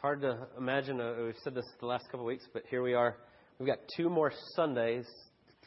hard 0.00 0.22
to 0.22 0.46
imagine. 0.56 0.98
Uh, 0.98 1.14
we've 1.26 1.34
said 1.44 1.54
this 1.54 1.66
the 1.78 1.86
last 1.86 2.06
couple 2.06 2.20
of 2.20 2.26
weeks, 2.26 2.44
but 2.54 2.62
here 2.70 2.82
we 2.82 2.94
are. 2.94 3.16
We've 3.58 3.66
got 3.66 3.80
two 3.96 4.08
more 4.08 4.32
Sundays, 4.56 5.04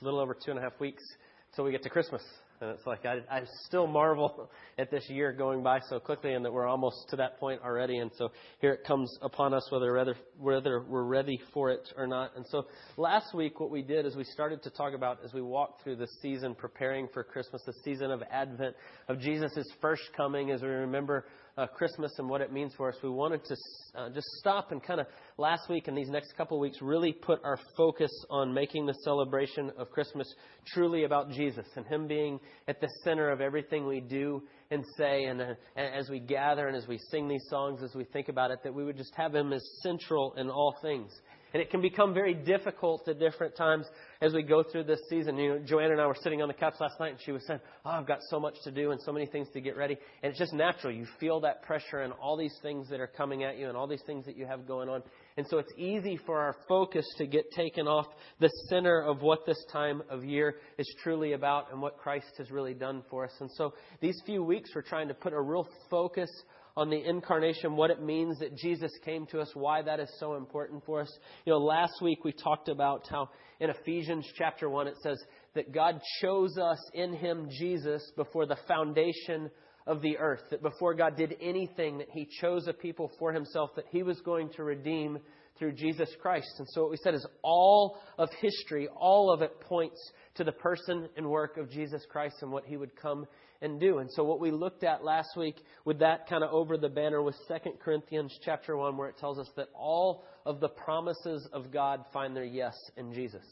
a 0.01 0.03
little 0.03 0.19
over 0.19 0.33
two 0.33 0.49
and 0.49 0.59
a 0.59 0.61
half 0.63 0.79
weeks, 0.79 1.03
until 1.51 1.65
we 1.65 1.71
get 1.71 1.83
to 1.83 1.89
Christmas. 1.89 2.23
And 2.59 2.71
it's 2.71 2.87
like 2.87 3.05
I, 3.05 3.19
I 3.29 3.41
still 3.65 3.85
marvel 3.85 4.49
at 4.79 4.89
this 4.89 5.07
year 5.07 5.33
going 5.33 5.61
by 5.61 5.81
so 5.87 5.99
quickly, 5.99 6.33
and 6.33 6.43
that 6.45 6.51
we're 6.51 6.65
almost 6.65 6.95
to 7.09 7.15
that 7.17 7.39
point 7.39 7.61
already. 7.63 7.99
And 7.99 8.09
so 8.17 8.31
here 8.59 8.73
it 8.73 8.83
comes 8.87 9.15
upon 9.21 9.53
us, 9.53 9.67
whether 9.69 9.93
whether 9.93 10.15
whether 10.39 10.81
we're 10.81 11.03
ready 11.03 11.39
for 11.53 11.69
it 11.69 11.87
or 11.95 12.07
not. 12.07 12.35
And 12.35 12.43
so 12.49 12.65
last 12.97 13.35
week, 13.35 13.59
what 13.59 13.69
we 13.69 13.83
did 13.83 14.07
is 14.07 14.15
we 14.15 14.23
started 14.23 14.63
to 14.63 14.71
talk 14.71 14.95
about 14.95 15.19
as 15.23 15.31
we 15.31 15.43
walked 15.43 15.83
through 15.83 15.97
this 15.97 16.17
season, 16.23 16.55
preparing 16.55 17.07
for 17.13 17.23
Christmas, 17.23 17.61
the 17.67 17.73
season 17.83 18.09
of 18.09 18.23
Advent, 18.31 18.75
of 19.09 19.19
Jesus' 19.19 19.67
first 19.79 20.09
coming, 20.17 20.49
as 20.49 20.63
we 20.63 20.69
remember 20.69 21.25
uh, 21.57 21.67
Christmas 21.67 22.11
and 22.17 22.27
what 22.27 22.41
it 22.41 22.51
means 22.51 22.73
for 22.75 22.89
us, 22.89 22.95
we 23.03 23.09
wanted 23.09 23.43
to 23.45 23.55
uh, 23.95 24.09
just 24.09 24.25
stop 24.39 24.71
and 24.71 24.81
kind 24.81 24.99
of 24.99 25.07
last 25.37 25.69
week 25.69 25.87
and 25.87 25.97
these 25.97 26.09
next 26.09 26.33
couple 26.35 26.59
weeks 26.59 26.77
really 26.81 27.13
put 27.13 27.39
our 27.43 27.59
focus 27.77 28.11
on 28.29 28.53
making 28.53 28.85
the 28.85 28.93
celebration 29.03 29.71
of 29.77 29.89
Christmas 29.91 30.27
truly 30.67 31.03
about 31.03 31.29
Jesus 31.29 31.65
and 31.75 31.85
Him 31.85 32.07
being 32.07 32.39
at 32.67 32.81
the 32.81 32.89
center 33.03 33.29
of 33.29 33.41
everything 33.41 33.85
we 33.85 34.01
do 34.01 34.41
and 34.71 34.83
say. 34.97 35.25
And, 35.25 35.41
uh, 35.41 35.53
and 35.75 35.93
as 35.95 36.09
we 36.09 36.19
gather 36.19 36.67
and 36.67 36.75
as 36.75 36.87
we 36.87 36.97
sing 37.11 37.27
these 37.27 37.45
songs, 37.49 37.83
as 37.83 37.93
we 37.93 38.05
think 38.05 38.29
about 38.29 38.51
it, 38.51 38.59
that 38.63 38.73
we 38.73 38.83
would 38.83 38.97
just 38.97 39.13
have 39.15 39.35
Him 39.35 39.53
as 39.53 39.63
central 39.83 40.33
in 40.37 40.49
all 40.49 40.75
things. 40.81 41.11
And 41.53 41.61
it 41.61 41.69
can 41.69 41.81
become 41.81 42.13
very 42.13 42.33
difficult 42.33 43.07
at 43.07 43.19
different 43.19 43.55
times 43.55 43.85
as 44.21 44.33
we 44.33 44.41
go 44.41 44.63
through 44.63 44.85
this 44.85 44.99
season. 45.07 45.37
You 45.37 45.49
know, 45.49 45.59
Joanna 45.59 45.91
and 45.91 46.01
I 46.01 46.07
were 46.07 46.17
sitting 46.21 46.41
on 46.41 46.47
the 46.47 46.53
couch 46.53 46.73
last 46.79 46.99
night, 46.99 47.11
and 47.11 47.19
she 47.21 47.31
was 47.31 47.45
saying, 47.45 47.59
"Oh, 47.85 47.91
I've 47.91 48.07
got 48.07 48.19
so 48.29 48.39
much 48.39 48.55
to 48.63 48.71
do 48.71 48.91
and 48.91 48.99
so 49.01 49.11
many 49.11 49.27
things 49.27 49.49
to 49.51 49.61
get 49.61 49.77
ready." 49.77 49.97
And 50.23 50.31
it's 50.31 50.39
just 50.39 50.53
natural. 50.53 50.91
You 50.91 51.05
feel 51.19 51.41
that 51.41 51.61
pressure 51.61 51.99
and 51.99 52.11
all 52.13 52.35
these 52.35 52.57
things 52.61 52.89
that 52.89 52.99
are 52.99 53.07
coming 53.07 53.43
at 53.43 53.57
you 53.57 53.67
and 53.67 53.77
all 53.77 53.87
these 53.87 54.01
things 54.07 54.25
that 54.25 54.35
you 54.35 54.47
have 54.47 54.67
going 54.67 54.89
on. 54.89 55.03
And 55.37 55.47
so 55.47 55.59
it's 55.59 55.71
easy 55.77 56.17
for 56.25 56.39
our 56.39 56.55
focus 56.67 57.05
to 57.17 57.27
get 57.27 57.45
taken 57.55 57.87
off 57.87 58.07
the 58.39 58.49
center 58.69 59.01
of 59.01 59.21
what 59.21 59.45
this 59.45 59.63
time 59.71 60.01
of 60.09 60.23
year 60.23 60.55
is 60.77 60.95
truly 61.03 61.33
about 61.33 61.71
and 61.71 61.81
what 61.81 61.97
Christ 61.97 62.33
has 62.37 62.51
really 62.51 62.73
done 62.73 63.03
for 63.09 63.25
us. 63.25 63.33
And 63.39 63.51
so 63.51 63.73
these 63.99 64.19
few 64.25 64.43
weeks, 64.43 64.71
we're 64.73 64.81
trying 64.81 65.07
to 65.07 65.13
put 65.13 65.33
a 65.33 65.41
real 65.41 65.67
focus 65.89 66.29
on 66.75 66.89
the 66.89 67.07
incarnation, 67.07 67.75
what 67.75 67.91
it 67.91 68.01
means 68.01 68.39
that 68.39 68.55
Jesus 68.55 68.91
came 69.05 69.27
to 69.27 69.39
us, 69.39 69.49
why 69.53 69.81
that 69.81 69.99
is 69.99 70.09
so 70.19 70.35
important 70.35 70.83
for 70.85 71.01
us. 71.01 71.17
You 71.45 71.53
know, 71.53 71.59
last 71.59 72.01
week 72.01 72.23
we 72.23 72.31
talked 72.31 72.67
about 72.67 73.07
how 73.09 73.29
in 73.59 73.69
Ephesians 73.69 74.25
chapter 74.37 74.69
1 74.69 74.87
it 74.87 74.95
says 75.03 75.21
that 75.53 75.71
God 75.71 76.01
chose 76.21 76.57
us 76.57 76.79
in 76.93 77.13
him, 77.13 77.47
Jesus, 77.51 78.03
before 78.15 78.47
the 78.47 78.57
foundation 78.67 79.51
of 79.85 80.01
the 80.01 80.17
earth. 80.17 80.41
That 80.49 80.63
before 80.63 80.95
God 80.95 81.15
did 81.15 81.35
anything, 81.41 81.99
that 81.99 82.09
he 82.11 82.27
chose 82.41 82.67
a 82.67 82.73
people 82.73 83.11
for 83.19 83.31
himself 83.31 83.71
that 83.75 83.85
he 83.91 84.01
was 84.01 84.19
going 84.21 84.49
to 84.55 84.63
redeem 84.63 85.19
through 85.59 85.73
Jesus 85.73 86.09
Christ. 86.21 86.49
And 86.57 86.67
so 86.71 86.81
what 86.81 86.91
we 86.91 86.97
said 86.97 87.13
is 87.13 87.25
all 87.43 87.99
of 88.17 88.29
history, 88.41 88.87
all 88.95 89.31
of 89.31 89.41
it 89.41 89.59
points 89.61 89.99
to 90.35 90.43
the 90.43 90.51
person 90.51 91.09
and 91.15 91.29
work 91.29 91.57
of 91.57 91.69
Jesus 91.69 92.05
Christ 92.09 92.37
and 92.41 92.51
what 92.51 92.65
he 92.65 92.77
would 92.77 92.95
come 92.95 93.25
and 93.61 93.79
do. 93.79 93.99
And 93.99 94.09
so 94.11 94.23
what 94.23 94.39
we 94.39 94.51
looked 94.51 94.83
at 94.83 95.03
last 95.03 95.37
week 95.37 95.55
with 95.85 95.99
that 95.99 96.27
kind 96.27 96.43
of 96.43 96.51
over 96.51 96.77
the 96.77 96.89
banner 96.89 97.21
was 97.21 97.35
2 97.47 97.71
Corinthians 97.83 98.37
chapter 98.43 98.75
1 98.75 98.97
where 98.97 99.09
it 99.09 99.17
tells 99.17 99.39
us 99.39 99.49
that 99.55 99.69
all 99.73 100.25
of 100.45 100.59
the 100.59 100.69
promises 100.69 101.47
of 101.53 101.71
God 101.71 102.03
find 102.11 102.35
their 102.35 102.43
yes 102.43 102.75
in 102.97 103.13
Jesus. 103.13 103.45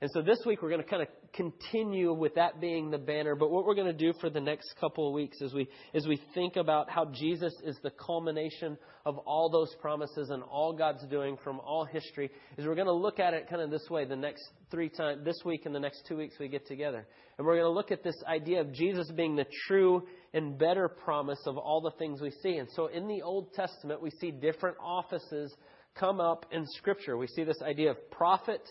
And 0.00 0.08
so 0.12 0.22
this 0.22 0.38
week 0.46 0.62
we're 0.62 0.70
going 0.70 0.82
to 0.82 0.88
kind 0.88 1.02
of 1.02 1.08
continue 1.32 2.12
with 2.12 2.36
that 2.36 2.60
being 2.60 2.88
the 2.88 2.98
banner. 2.98 3.34
But 3.34 3.50
what 3.50 3.66
we're 3.66 3.74
going 3.74 3.88
to 3.88 3.92
do 3.92 4.12
for 4.20 4.30
the 4.30 4.40
next 4.40 4.74
couple 4.80 5.08
of 5.08 5.12
weeks 5.12 5.40
is 5.40 5.52
we, 5.52 5.68
as 5.92 6.06
we 6.06 6.22
think 6.34 6.54
about 6.54 6.88
how 6.88 7.06
Jesus 7.06 7.52
is 7.64 7.76
the 7.82 7.90
culmination 7.90 8.78
of 9.04 9.18
all 9.18 9.50
those 9.50 9.74
promises 9.80 10.30
and 10.30 10.44
all 10.44 10.72
God's 10.72 11.04
doing 11.08 11.36
from 11.42 11.58
all 11.58 11.84
history, 11.84 12.30
is 12.56 12.64
we're 12.64 12.76
going 12.76 12.86
to 12.86 12.92
look 12.92 13.18
at 13.18 13.34
it 13.34 13.48
kind 13.50 13.60
of 13.60 13.70
this 13.70 13.90
way 13.90 14.04
the 14.04 14.14
next 14.14 14.44
three 14.70 14.88
times, 14.88 15.24
this 15.24 15.40
week 15.44 15.66
and 15.66 15.74
the 15.74 15.80
next 15.80 16.04
two 16.06 16.16
weeks 16.16 16.36
we 16.38 16.46
get 16.46 16.64
together. 16.68 17.04
And 17.36 17.44
we're 17.44 17.54
going 17.54 17.66
to 17.66 17.74
look 17.74 17.90
at 17.90 18.04
this 18.04 18.22
idea 18.28 18.60
of 18.60 18.72
Jesus 18.72 19.10
being 19.10 19.34
the 19.34 19.46
true 19.66 20.06
and 20.32 20.56
better 20.56 20.88
promise 20.88 21.40
of 21.44 21.58
all 21.58 21.80
the 21.80 21.98
things 21.98 22.20
we 22.20 22.30
see. 22.40 22.58
And 22.58 22.68
so 22.76 22.86
in 22.86 23.08
the 23.08 23.22
Old 23.22 23.52
Testament, 23.52 24.00
we 24.00 24.10
see 24.10 24.30
different 24.30 24.76
offices 24.80 25.52
come 25.96 26.20
up 26.20 26.46
in 26.52 26.64
Scripture. 26.76 27.16
We 27.16 27.26
see 27.26 27.42
this 27.42 27.60
idea 27.62 27.90
of 27.90 28.10
prophet 28.12 28.62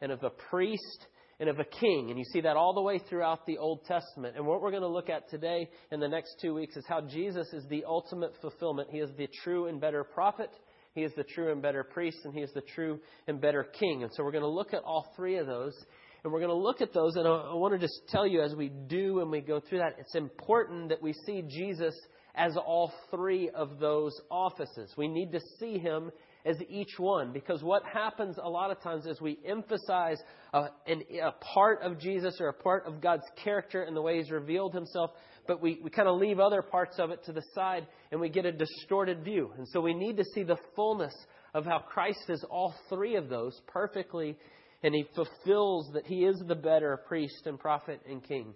and 0.00 0.12
of 0.12 0.22
a 0.22 0.30
priest 0.30 1.06
and 1.38 1.48
of 1.48 1.58
a 1.58 1.64
king. 1.64 2.10
And 2.10 2.18
you 2.18 2.24
see 2.32 2.42
that 2.42 2.56
all 2.56 2.74
the 2.74 2.82
way 2.82 2.98
throughout 2.98 3.46
the 3.46 3.58
Old 3.58 3.84
Testament. 3.86 4.36
And 4.36 4.46
what 4.46 4.60
we're 4.60 4.70
going 4.70 4.82
to 4.82 4.88
look 4.88 5.08
at 5.08 5.28
today 5.30 5.70
in 5.90 5.98
the 5.98 6.08
next 6.08 6.36
two 6.40 6.54
weeks 6.54 6.76
is 6.76 6.84
how 6.86 7.00
Jesus 7.00 7.48
is 7.52 7.64
the 7.68 7.84
ultimate 7.86 8.32
fulfillment. 8.42 8.88
He 8.90 8.98
is 8.98 9.10
the 9.16 9.28
true 9.42 9.66
and 9.66 9.80
better 9.80 10.04
prophet. 10.04 10.50
He 10.94 11.02
is 11.02 11.12
the 11.16 11.24
true 11.24 11.52
and 11.52 11.62
better 11.62 11.84
priest, 11.84 12.18
and 12.24 12.34
he 12.34 12.40
is 12.40 12.50
the 12.52 12.62
true 12.74 13.00
and 13.26 13.40
better 13.40 13.62
king. 13.62 14.02
And 14.02 14.12
so 14.12 14.24
we're 14.24 14.32
going 14.32 14.42
to 14.42 14.48
look 14.48 14.74
at 14.74 14.82
all 14.82 15.12
three 15.16 15.38
of 15.38 15.46
those. 15.46 15.74
And 16.22 16.32
we're 16.32 16.40
going 16.40 16.50
to 16.50 16.56
look 16.56 16.82
at 16.82 16.92
those. 16.92 17.16
And 17.16 17.26
I, 17.26 17.54
want 17.54 17.72
to 17.72 17.78
just 17.78 18.02
tell 18.08 18.26
you 18.26 18.42
as 18.42 18.54
we 18.54 18.68
do 18.68 19.20
and 19.20 19.30
we 19.30 19.40
go 19.40 19.60
through 19.60 19.78
that, 19.78 19.96
it's 19.98 20.14
important 20.14 20.90
that 20.90 21.00
we 21.00 21.14
see 21.24 21.42
Jesus 21.48 21.94
as 22.34 22.56
all 22.56 22.92
three 23.10 23.48
of 23.48 23.78
those 23.78 24.12
offices. 24.30 24.92
We 24.96 25.08
need 25.08 25.32
to 25.32 25.40
see 25.58 25.78
him 25.78 26.10
as 26.44 26.56
each 26.68 26.98
one. 26.98 27.32
Because 27.32 27.62
what 27.62 27.82
happens 27.84 28.36
a 28.42 28.48
lot 28.48 28.70
of 28.70 28.80
times 28.82 29.06
is 29.06 29.20
we 29.20 29.38
emphasize 29.46 30.18
a, 30.52 30.68
an, 30.86 31.02
a 31.22 31.32
part 31.54 31.82
of 31.82 31.98
Jesus 31.98 32.36
or 32.40 32.48
a 32.48 32.54
part 32.54 32.86
of 32.86 33.00
God's 33.00 33.24
character 33.42 33.82
and 33.82 33.96
the 33.96 34.02
way 34.02 34.18
He's 34.18 34.30
revealed 34.30 34.74
Himself, 34.74 35.10
but 35.46 35.60
we, 35.60 35.80
we 35.82 35.90
kind 35.90 36.08
of 36.08 36.18
leave 36.18 36.38
other 36.38 36.62
parts 36.62 36.98
of 36.98 37.10
it 37.10 37.24
to 37.24 37.32
the 37.32 37.42
side 37.54 37.86
and 38.10 38.20
we 38.20 38.28
get 38.28 38.44
a 38.44 38.52
distorted 38.52 39.24
view. 39.24 39.52
And 39.56 39.66
so 39.68 39.80
we 39.80 39.94
need 39.94 40.16
to 40.16 40.24
see 40.34 40.42
the 40.42 40.58
fullness 40.76 41.14
of 41.54 41.64
how 41.64 41.78
Christ 41.80 42.24
is 42.28 42.44
all 42.48 42.74
three 42.88 43.16
of 43.16 43.28
those 43.28 43.60
perfectly 43.66 44.36
and 44.82 44.94
He 44.94 45.04
fulfills 45.14 45.90
that 45.92 46.06
He 46.06 46.24
is 46.24 46.40
the 46.46 46.54
better 46.54 46.98
priest 47.06 47.46
and 47.46 47.58
prophet 47.58 48.00
and 48.08 48.22
king. 48.22 48.54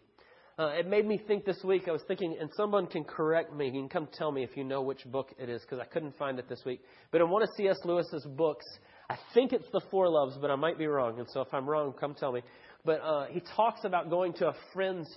Uh, 0.56 0.66
it 0.69 0.87
made 0.87 1.04
me 1.04 1.20
think 1.26 1.44
this 1.44 1.59
week. 1.65 1.88
I 1.88 1.91
was 1.91 2.03
thinking, 2.06 2.37
and 2.41 2.48
someone 2.56 2.87
can 2.87 3.03
correct 3.03 3.53
me. 3.53 3.66
You 3.66 3.72
can 3.72 3.88
come 3.88 4.09
tell 4.12 4.31
me 4.31 4.44
if 4.44 4.56
you 4.56 4.62
know 4.62 4.82
which 4.82 5.04
book 5.06 5.32
it 5.37 5.48
is, 5.48 5.62
because 5.62 5.81
I 5.81 5.84
couldn't 5.84 6.16
find 6.16 6.38
it 6.38 6.48
this 6.48 6.62
week. 6.65 6.81
But 7.10 7.20
in 7.20 7.28
one 7.28 7.42
of 7.42 7.48
C.S. 7.56 7.76
Lewis's 7.84 8.25
books, 8.37 8.64
I 9.10 9.16
think 9.34 9.53
it's 9.53 9.66
The 9.72 9.81
Four 9.91 10.09
Loves, 10.09 10.38
but 10.41 10.53
I 10.53 10.54
might 10.54 10.78
be 10.78 10.87
wrong. 10.87 11.19
And 11.19 11.28
so 11.28 11.41
if 11.41 11.53
I'm 11.53 11.69
wrong, 11.69 11.93
come 11.98 12.14
tell 12.14 12.31
me. 12.31 12.43
But 12.84 13.00
uh, 13.03 13.26
he 13.31 13.43
talks 13.56 13.81
about 13.84 14.10
going 14.10 14.32
to 14.34 14.47
a 14.47 14.54
friend's 14.72 15.09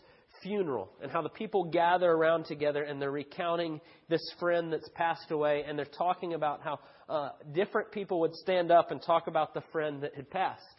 funeral 0.42 0.90
and 1.04 1.12
how 1.12 1.22
the 1.22 1.30
people 1.30 1.66
gather 1.66 2.10
around 2.10 2.46
together 2.46 2.84
and 2.84 3.02
they're 3.02 3.12
recounting 3.12 3.80
this 4.10 4.22
friend 4.40 4.72
that's 4.74 4.90
passed 4.96 5.32
away 5.32 5.64
and 5.68 5.78
they're 5.78 5.86
talking 5.86 6.34
about 6.34 6.62
how 6.64 6.80
uh, 7.10 7.30
different 7.54 7.92
people 7.92 8.20
would 8.20 8.36
stand 8.36 8.72
up 8.72 8.92
and 8.92 9.02
talk 9.02 9.28
about 9.28 9.54
the 9.54 9.64
friend 9.72 10.02
that 10.02 10.16
had 10.16 10.30
passed. 10.30 10.77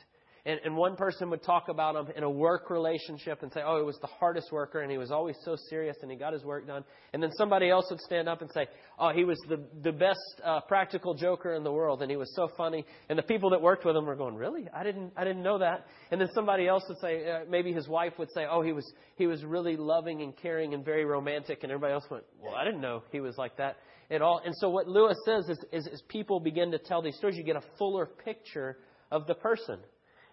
And, 0.48 0.58
and 0.64 0.76
one 0.78 0.96
person 0.96 1.28
would 1.28 1.42
talk 1.42 1.68
about 1.68 1.94
him 1.94 2.06
in 2.16 2.22
a 2.22 2.30
work 2.30 2.70
relationship 2.70 3.42
and 3.42 3.52
say, 3.52 3.60
oh, 3.62 3.76
he 3.76 3.84
was 3.84 3.98
the 4.00 4.06
hardest 4.06 4.50
worker 4.50 4.80
and 4.80 4.90
he 4.90 4.96
was 4.96 5.10
always 5.10 5.36
so 5.44 5.56
serious 5.68 5.98
and 6.00 6.10
he 6.10 6.16
got 6.16 6.32
his 6.32 6.42
work 6.42 6.66
done. 6.66 6.84
And 7.12 7.22
then 7.22 7.30
somebody 7.36 7.68
else 7.68 7.84
would 7.90 8.00
stand 8.00 8.30
up 8.30 8.40
and 8.40 8.50
say, 8.54 8.66
oh, 8.98 9.12
he 9.12 9.24
was 9.24 9.38
the, 9.50 9.62
the 9.82 9.92
best 9.92 10.18
uh, 10.42 10.62
practical 10.62 11.12
joker 11.12 11.52
in 11.52 11.64
the 11.64 11.70
world 11.70 12.00
and 12.00 12.10
he 12.10 12.16
was 12.16 12.34
so 12.34 12.48
funny. 12.56 12.86
And 13.10 13.18
the 13.18 13.24
people 13.24 13.50
that 13.50 13.60
worked 13.60 13.84
with 13.84 13.94
him 13.94 14.06
were 14.06 14.16
going, 14.16 14.36
really? 14.36 14.66
I 14.74 14.82
didn't, 14.84 15.12
I 15.18 15.24
didn't 15.24 15.42
know 15.42 15.58
that. 15.58 15.84
And 16.10 16.18
then 16.18 16.28
somebody 16.34 16.66
else 16.66 16.82
would 16.88 16.98
say, 16.98 17.30
uh, 17.30 17.40
maybe 17.46 17.74
his 17.74 17.86
wife 17.86 18.14
would 18.18 18.32
say, 18.34 18.46
oh, 18.50 18.62
he 18.62 18.72
was, 18.72 18.90
he 19.16 19.26
was 19.26 19.44
really 19.44 19.76
loving 19.76 20.22
and 20.22 20.34
caring 20.34 20.72
and 20.72 20.82
very 20.82 21.04
romantic. 21.04 21.58
And 21.62 21.70
everybody 21.70 21.92
else 21.92 22.04
went, 22.10 22.24
well, 22.42 22.54
I 22.54 22.64
didn't 22.64 22.80
know 22.80 23.02
he 23.12 23.20
was 23.20 23.36
like 23.36 23.58
that 23.58 23.76
at 24.10 24.22
all. 24.22 24.40
And 24.42 24.54
so 24.56 24.70
what 24.70 24.88
Lewis 24.88 25.18
says 25.26 25.46
is, 25.50 25.62
is 25.72 25.86
as 25.92 26.00
people 26.08 26.40
begin 26.40 26.70
to 26.70 26.78
tell 26.78 27.02
these 27.02 27.16
stories, 27.16 27.36
you 27.36 27.44
get 27.44 27.56
a 27.56 27.64
fuller 27.76 28.06
picture 28.06 28.78
of 29.10 29.26
the 29.26 29.34
person. 29.34 29.80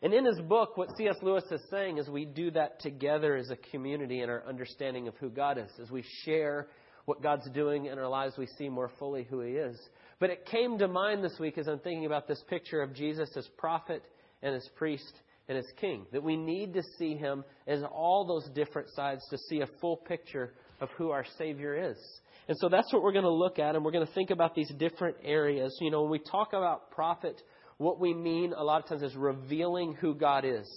And 0.06 0.14
in 0.14 0.24
his 0.24 0.40
book, 0.40 0.78
what 0.78 0.96
C.S. 1.00 1.16
Lewis 1.24 1.46
is 1.50 1.62
saying 1.72 1.98
is 1.98 2.08
we 2.08 2.26
do 2.26 2.52
that 2.52 2.80
together 2.80 3.36
as 3.36 3.50
a 3.50 3.56
community 3.56 4.22
in 4.22 4.30
our 4.30 4.44
understanding 4.48 5.08
of 5.08 5.16
who 5.16 5.32
God 5.32 5.58
is. 5.58 5.72
As 5.82 5.90
we 5.90 6.04
share 6.24 6.68
what 7.06 7.24
God's 7.24 7.50
doing 7.50 7.88
in 7.88 7.98
our 7.98 8.08
lives, 8.08 8.36
we 8.38 8.46
see 8.46 8.70
more 8.70 8.92
fully 9.00 9.24
who 9.24 9.40
He 9.40 9.54
is. 9.54 9.76
But 10.20 10.30
it 10.30 10.46
came 10.46 10.78
to 10.78 10.88
mind 10.88 11.24
this 11.24 11.40
week 11.40 11.58
as 11.58 11.68
I'm 11.68 11.80
thinking 11.80 12.06
about 12.06 12.28
this 12.28 12.40
picture 12.48 12.84
of 12.84 12.94
Jesus 12.94 13.36
as 13.36 13.48
prophet 13.58 14.04
and 14.44 14.54
as 14.54 14.70
priest 14.76 15.12
and 15.50 15.58
as 15.58 15.66
king. 15.82 16.06
That 16.12 16.22
we 16.22 16.38
need 16.38 16.76
to 16.76 16.84
see 17.00 17.16
Him 17.16 17.44
as 17.66 17.82
all 17.82 18.28
those 18.28 18.48
different 18.54 18.90
sides 18.92 19.28
to 19.32 19.40
see 19.50 19.62
a 19.62 19.68
full 19.82 19.98
picture 19.98 20.54
of 20.82 20.90
who 21.00 21.10
our 21.10 21.26
Savior 21.40 21.90
is. 21.90 21.98
And 22.48 22.56
so 22.60 22.70
that's 22.70 22.94
what 22.94 23.02
we're 23.02 23.12
going 23.12 23.24
to 23.24 23.32
look 23.32 23.58
at, 23.58 23.74
and 23.74 23.84
we're 23.84 23.92
going 23.92 24.06
to 24.06 24.14
think 24.14 24.30
about 24.30 24.54
these 24.54 24.72
different 24.78 25.18
areas. 25.24 25.76
You 25.82 25.90
know, 25.90 26.04
when 26.04 26.12
we 26.12 26.20
talk 26.20 26.54
about 26.54 26.92
prophet, 26.92 27.42
what 27.78 28.00
we 28.00 28.14
mean 28.14 28.54
a 28.54 28.64
lot 28.64 28.82
of 28.82 28.88
times 28.88 29.04
is 29.04 29.16
revealing 29.16 29.94
who 29.94 30.16
God 30.16 30.46
is. 30.46 30.70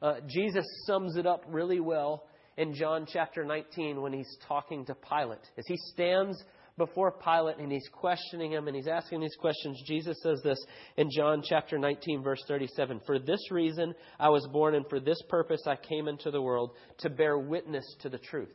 Uh, 0.00 0.14
Jesus 0.28 0.64
sums 0.86 1.16
it 1.16 1.26
up 1.26 1.44
really 1.48 1.80
well 1.80 2.24
in 2.56 2.74
John 2.74 3.06
chapter 3.10 3.44
19 3.44 4.00
when 4.00 4.12
he's 4.12 4.36
talking 4.46 4.84
to 4.86 4.94
Pilate. 4.94 5.40
As 5.56 5.64
he 5.66 5.76
stands 5.92 6.36
before 6.76 7.12
Pilate 7.12 7.58
and 7.58 7.70
he's 7.70 7.88
questioning 7.92 8.52
him 8.52 8.66
and 8.66 8.76
he's 8.76 8.88
asking 8.88 9.20
these 9.20 9.36
questions, 9.40 9.80
Jesus 9.86 10.16
says 10.22 10.40
this 10.42 10.58
in 10.96 11.08
John 11.10 11.42
chapter 11.48 11.78
19, 11.78 12.22
verse 12.22 12.42
37 12.48 13.00
For 13.06 13.18
this 13.18 13.50
reason 13.50 13.94
I 14.18 14.28
was 14.28 14.46
born, 14.52 14.74
and 14.74 14.86
for 14.88 15.00
this 15.00 15.22
purpose 15.28 15.62
I 15.66 15.76
came 15.76 16.08
into 16.08 16.30
the 16.30 16.42
world, 16.42 16.72
to 16.98 17.10
bear 17.10 17.38
witness 17.38 17.84
to 18.00 18.08
the 18.08 18.18
truth. 18.18 18.52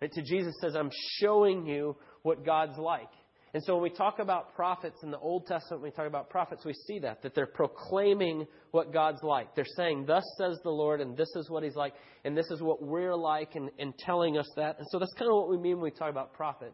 Right? 0.00 0.12
To 0.12 0.22
Jesus 0.22 0.54
says, 0.60 0.74
I'm 0.74 0.90
showing 1.20 1.66
you 1.66 1.96
what 2.22 2.44
God's 2.44 2.78
like. 2.78 3.10
And 3.54 3.62
so 3.64 3.74
when 3.74 3.82
we 3.82 3.90
talk 3.90 4.18
about 4.18 4.54
prophets 4.54 4.96
in 5.02 5.10
the 5.10 5.18
Old 5.18 5.46
Testament, 5.46 5.82
when 5.82 5.90
we 5.90 5.94
talk 5.94 6.06
about 6.06 6.30
prophets, 6.30 6.64
we 6.64 6.72
see 6.72 6.98
that, 7.00 7.22
that 7.22 7.34
they're 7.34 7.46
proclaiming 7.46 8.46
what 8.70 8.94
God's 8.94 9.22
like. 9.22 9.54
They're 9.54 9.66
saying, 9.76 10.06
Thus 10.06 10.24
says 10.38 10.58
the 10.62 10.70
Lord, 10.70 11.02
and 11.02 11.16
this 11.16 11.28
is 11.36 11.50
what 11.50 11.62
He's 11.62 11.76
like, 11.76 11.92
and 12.24 12.36
this 12.36 12.50
is 12.50 12.62
what 12.62 12.82
we're 12.82 13.14
like, 13.14 13.54
and, 13.54 13.70
and 13.78 13.96
telling 13.98 14.38
us 14.38 14.48
that. 14.56 14.78
And 14.78 14.86
so 14.90 14.98
that's 14.98 15.12
kind 15.14 15.30
of 15.30 15.36
what 15.36 15.50
we 15.50 15.58
mean 15.58 15.74
when 15.74 15.84
we 15.84 15.90
talk 15.90 16.08
about 16.08 16.32
prophet. 16.32 16.72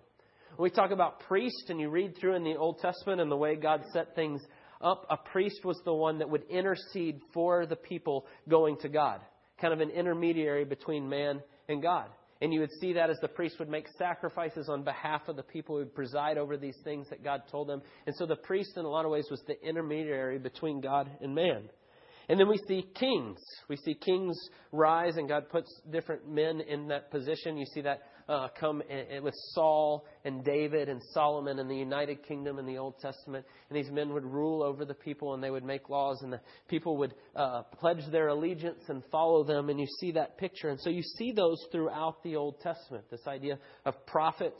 When 0.57 0.71
we 0.71 0.75
talk 0.75 0.93
about 0.93 1.21
priest, 1.21 1.65
and 1.69 1.81
you 1.81 1.91
read 1.91 2.17
through 2.17 2.37
in 2.37 2.45
the 2.45 2.55
Old 2.55 2.79
Testament 2.79 3.21
and 3.21 3.31
the 3.31 3.37
way 3.37 3.57
God 3.57 3.83
set 3.93 4.15
things 4.15 4.41
up, 4.81 5.05
a 5.11 5.17
priest 5.17 5.65
was 5.65 5.81
the 5.85 5.93
one 5.93 6.19
that 6.19 6.31
would 6.31 6.45
intercede 6.49 7.21
for 7.35 7.67
the 7.67 7.77
people 7.77 8.25
going 8.49 8.77
to 8.83 8.89
God, 8.89 9.21
kind 9.61 9.75
of 9.75 9.81
an 9.81 9.91
intermediary 9.91 10.65
between 10.65 11.09
man 11.09 11.43
and 11.69 11.83
God. 11.83 12.09
And 12.41 12.53
you 12.53 12.61
would 12.61 12.73
see 12.81 12.93
that 12.93 13.11
as 13.11 13.19
the 13.21 13.29
priest 13.29 13.57
would 13.59 13.69
make 13.69 13.87
sacrifices 13.99 14.69
on 14.69 14.85
behalf 14.85 15.23
of 15.29 15.37
the 15.37 15.43
people 15.43 15.75
who 15.75 15.81
would 15.81 15.95
preside 15.95 16.39
over 16.39 16.57
these 16.57 16.77
things 16.85 17.09
that 17.11 17.25
God 17.25 17.43
told 17.51 17.69
them. 17.69 17.83
And 18.07 18.15
so 18.15 18.27
the 18.27 18.37
priest, 18.37 18.73
in 18.77 18.85
a 18.85 18.89
lot 18.89 19.05
of 19.05 19.11
ways, 19.11 19.27
was 19.31 19.43
the 19.47 19.61
intermediary 19.67 20.39
between 20.39 20.81
God 20.81 21.11
and 21.21 21.35
man. 21.35 21.69
And 22.29 22.39
then 22.39 22.49
we 22.49 22.59
see 22.69 22.87
kings. 22.95 23.39
We 23.69 23.77
see 23.77 23.95
kings 23.95 24.39
rise, 24.71 25.17
and 25.17 25.29
God 25.29 25.49
puts 25.49 25.69
different 25.91 26.29
men 26.29 26.61
in 26.61 26.89
that 26.89 27.11
position. 27.11 27.57
You 27.57 27.67
see 27.67 27.81
that 27.81 28.03
uh, 28.29 28.49
come 28.59 28.83
with 29.23 29.35
Saul 29.53 30.05
and 30.25 30.45
David 30.45 30.89
and 30.89 31.03
Solomon 31.13 31.59
and 31.59 31.71
the 31.71 31.77
United 31.77 32.23
Kingdom 32.27 32.59
in 32.59 32.67
the 32.67 32.79
Old 32.79 32.99
Testament. 33.01 33.47
And 33.69 33.79
these 33.79 33.91
men 33.91 34.13
would 34.13 34.25
rule 34.25 34.63
over 34.63 34.85
the 34.85 34.95
people 34.95 35.35
and 35.35 35.43
they 35.43 35.51
would 35.51 35.65
make 35.65 35.89
laws, 35.89 36.21
and 36.23 36.33
the 36.33 36.41
people 36.69 36.97
would 36.99 37.15
uh, 37.35 37.63
pledge 37.79 38.05
their 38.13 38.29
allegiance 38.29 38.83
and 38.89 39.03
follow 39.11 39.45
them. 39.45 39.69
And 39.69 39.81
you 39.81 39.87
see 40.01 40.13
that 40.13 40.39
picture. 40.39 40.69
And 40.69 40.81
so 40.81 40.91
you 40.91 41.03
see 41.03 41.33
those 41.33 41.65
throughout 41.73 42.23
the 42.23 42.37
Old 42.37 42.61
Testament 42.61 43.05
this 43.11 43.27
idea 43.27 43.59
of 43.85 43.95
prophet 44.07 44.55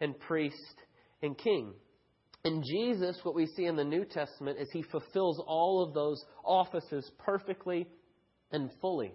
and 0.00 0.18
priest 0.18 0.74
and 1.22 1.36
king. 1.36 1.74
In 2.42 2.62
Jesus, 2.62 3.18
what 3.22 3.34
we 3.34 3.46
see 3.46 3.66
in 3.66 3.76
the 3.76 3.84
New 3.84 4.06
Testament 4.06 4.58
is 4.58 4.68
he 4.72 4.82
fulfills 4.82 5.42
all 5.46 5.84
of 5.86 5.92
those 5.92 6.24
offices 6.42 7.10
perfectly 7.18 7.86
and 8.50 8.70
fully. 8.80 9.12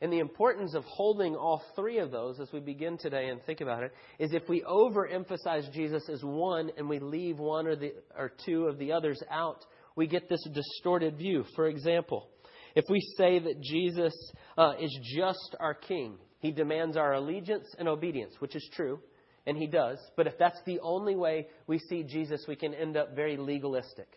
And 0.00 0.12
the 0.12 0.18
importance 0.18 0.74
of 0.74 0.84
holding 0.84 1.34
all 1.34 1.62
three 1.74 1.98
of 1.98 2.10
those 2.10 2.38
as 2.38 2.52
we 2.52 2.60
begin 2.60 2.98
today 2.98 3.28
and 3.28 3.42
think 3.42 3.60
about 3.60 3.82
it 3.82 3.92
is 4.18 4.32
if 4.32 4.48
we 4.48 4.62
overemphasize 4.62 5.72
Jesus 5.72 6.08
as 6.10 6.22
one 6.22 6.70
and 6.76 6.88
we 6.88 6.98
leave 6.98 7.38
one 7.38 7.66
or, 7.66 7.76
the, 7.76 7.94
or 8.16 8.32
two 8.44 8.66
of 8.66 8.78
the 8.78 8.92
others 8.92 9.22
out, 9.30 9.64
we 9.94 10.06
get 10.06 10.28
this 10.28 10.46
distorted 10.52 11.16
view. 11.16 11.44
For 11.54 11.66
example, 11.66 12.28
if 12.74 12.84
we 12.90 13.00
say 13.16 13.38
that 13.38 13.62
Jesus 13.62 14.14
uh, 14.58 14.74
is 14.78 14.96
just 15.16 15.56
our 15.58 15.72
king, 15.72 16.18
he 16.40 16.50
demands 16.50 16.98
our 16.98 17.14
allegiance 17.14 17.66
and 17.78 17.88
obedience, 17.88 18.34
which 18.38 18.54
is 18.54 18.68
true, 18.74 19.00
and 19.46 19.56
he 19.56 19.66
does. 19.66 19.98
But 20.14 20.26
if 20.26 20.34
that's 20.38 20.60
the 20.66 20.80
only 20.80 21.16
way 21.16 21.46
we 21.66 21.78
see 21.78 22.02
Jesus, 22.02 22.44
we 22.46 22.56
can 22.56 22.74
end 22.74 22.98
up 22.98 23.16
very 23.16 23.38
legalistic. 23.38 24.08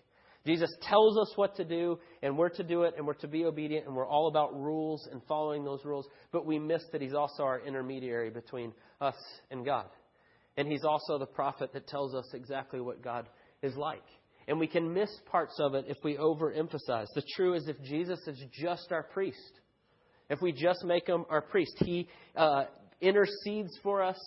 Jesus 0.46 0.72
tells 0.82 1.18
us 1.18 1.34
what 1.36 1.56
to 1.58 1.66
do, 1.66 2.00
and 2.24 2.38
we're 2.38 2.50
to 2.50 2.64
do 2.64 2.84
it, 2.84 2.94
and 2.98 3.06
we're 3.06 3.14
to 3.16 3.28
be 3.28 3.46
obedient, 3.46 3.86
and 3.86 3.96
we're 3.96 4.08
all 4.08 4.28
about 4.28 4.56
rules 4.56 5.08
and 5.12 5.22
following 5.28 5.66
those 5.66 5.84
rules. 5.84 6.08
But 6.32 6.46
we 6.46 6.58
miss 6.60 6.84
that 6.92 7.02
He's 7.02 7.14
also 7.14 7.44
our 7.44 7.60
intermediary 7.60 8.30
between 8.30 8.74
us 9.02 9.18
and 9.52 9.66
God. 9.66 9.88
And 10.56 10.68
He's 10.68 10.86
also 10.86 11.18
the 11.18 11.26
prophet 11.26 11.74
that 11.74 11.88
tells 11.88 12.16
us 12.16 12.26
exactly 12.34 12.80
what 12.80 13.04
God 13.04 13.28
is 13.62 13.76
like. 13.76 14.04
And 14.48 14.60
we 14.60 14.68
can 14.68 14.94
miss 14.94 15.12
parts 15.30 15.60
of 15.60 15.76
it 15.76 15.86
if 15.88 15.98
we 16.04 16.16
overemphasize. 16.16 17.08
The 17.14 17.24
true 17.36 17.54
is 17.54 17.68
if 17.68 17.80
Jesus 17.84 18.20
is 18.26 18.42
just 18.52 18.92
our 18.92 19.04
priest, 19.04 19.60
if 20.30 20.42
we 20.42 20.54
just 20.54 20.84
make 20.86 21.08
Him 21.08 21.26
our 21.30 21.42
priest, 21.42 21.76
He 21.80 22.08
uh, 22.36 22.64
intercedes 23.02 23.78
for 23.84 24.02
us 24.02 24.20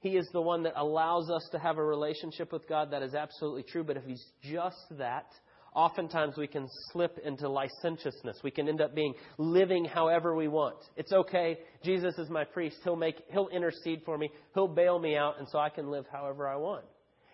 he 0.00 0.10
is 0.10 0.28
the 0.32 0.40
one 0.40 0.62
that 0.62 0.74
allows 0.76 1.28
us 1.28 1.48
to 1.52 1.58
have 1.58 1.78
a 1.78 1.84
relationship 1.84 2.52
with 2.52 2.68
God. 2.68 2.92
That 2.92 3.02
is 3.02 3.14
absolutely 3.14 3.64
true. 3.64 3.82
But 3.82 3.96
if 3.96 4.04
He's 4.04 4.24
just 4.42 4.84
that, 4.98 5.26
oftentimes 5.74 6.36
we 6.36 6.46
can 6.46 6.68
slip 6.92 7.18
into 7.24 7.48
licentiousness. 7.48 8.38
We 8.44 8.52
can 8.52 8.68
end 8.68 8.80
up 8.80 8.94
being 8.94 9.14
living 9.38 9.84
however 9.84 10.36
we 10.36 10.46
want. 10.46 10.76
It's 10.96 11.12
okay. 11.12 11.58
Jesus 11.84 12.16
is 12.16 12.30
my 12.30 12.44
priest. 12.44 12.76
He'll 12.84 12.96
make, 12.96 13.16
He'll 13.30 13.48
intercede 13.48 14.02
for 14.04 14.16
me. 14.16 14.30
He'll 14.54 14.68
bail 14.68 15.00
me 15.00 15.16
out, 15.16 15.38
and 15.38 15.48
so 15.48 15.58
I 15.58 15.68
can 15.68 15.90
live 15.90 16.04
however 16.12 16.46
I 16.48 16.56
want. 16.56 16.84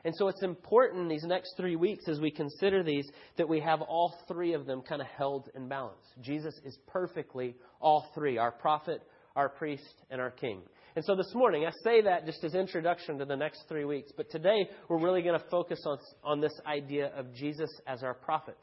And 0.06 0.14
so 0.16 0.28
it's 0.28 0.42
important 0.42 1.08
these 1.08 1.24
next 1.24 1.54
three 1.56 1.76
weeks 1.76 2.08
as 2.08 2.20
we 2.20 2.30
consider 2.30 2.82
these 2.82 3.08
that 3.38 3.48
we 3.48 3.60
have 3.60 3.80
all 3.80 4.14
three 4.28 4.52
of 4.52 4.66
them 4.66 4.82
kind 4.82 5.00
of 5.00 5.08
held 5.08 5.48
in 5.54 5.66
balance. 5.66 6.04
Jesus 6.20 6.54
is 6.64 6.78
perfectly 6.86 7.56
all 7.80 8.10
three 8.14 8.36
our 8.36 8.52
prophet, 8.52 9.00
our 9.34 9.48
priest, 9.48 9.94
and 10.10 10.20
our 10.20 10.30
king. 10.30 10.60
And 10.96 11.04
so 11.04 11.16
this 11.16 11.34
morning, 11.34 11.66
I 11.66 11.72
say 11.82 12.02
that 12.02 12.24
just 12.24 12.44
as 12.44 12.54
introduction 12.54 13.18
to 13.18 13.24
the 13.24 13.34
next 13.34 13.64
three 13.68 13.84
weeks. 13.84 14.12
But 14.16 14.30
today, 14.30 14.68
we're 14.88 15.02
really 15.02 15.22
going 15.22 15.36
to 15.36 15.44
focus 15.50 15.82
on, 15.84 15.98
on 16.22 16.40
this 16.40 16.52
idea 16.64 17.10
of 17.16 17.34
Jesus 17.34 17.68
as 17.84 18.04
our 18.04 18.14
prophet. 18.14 18.56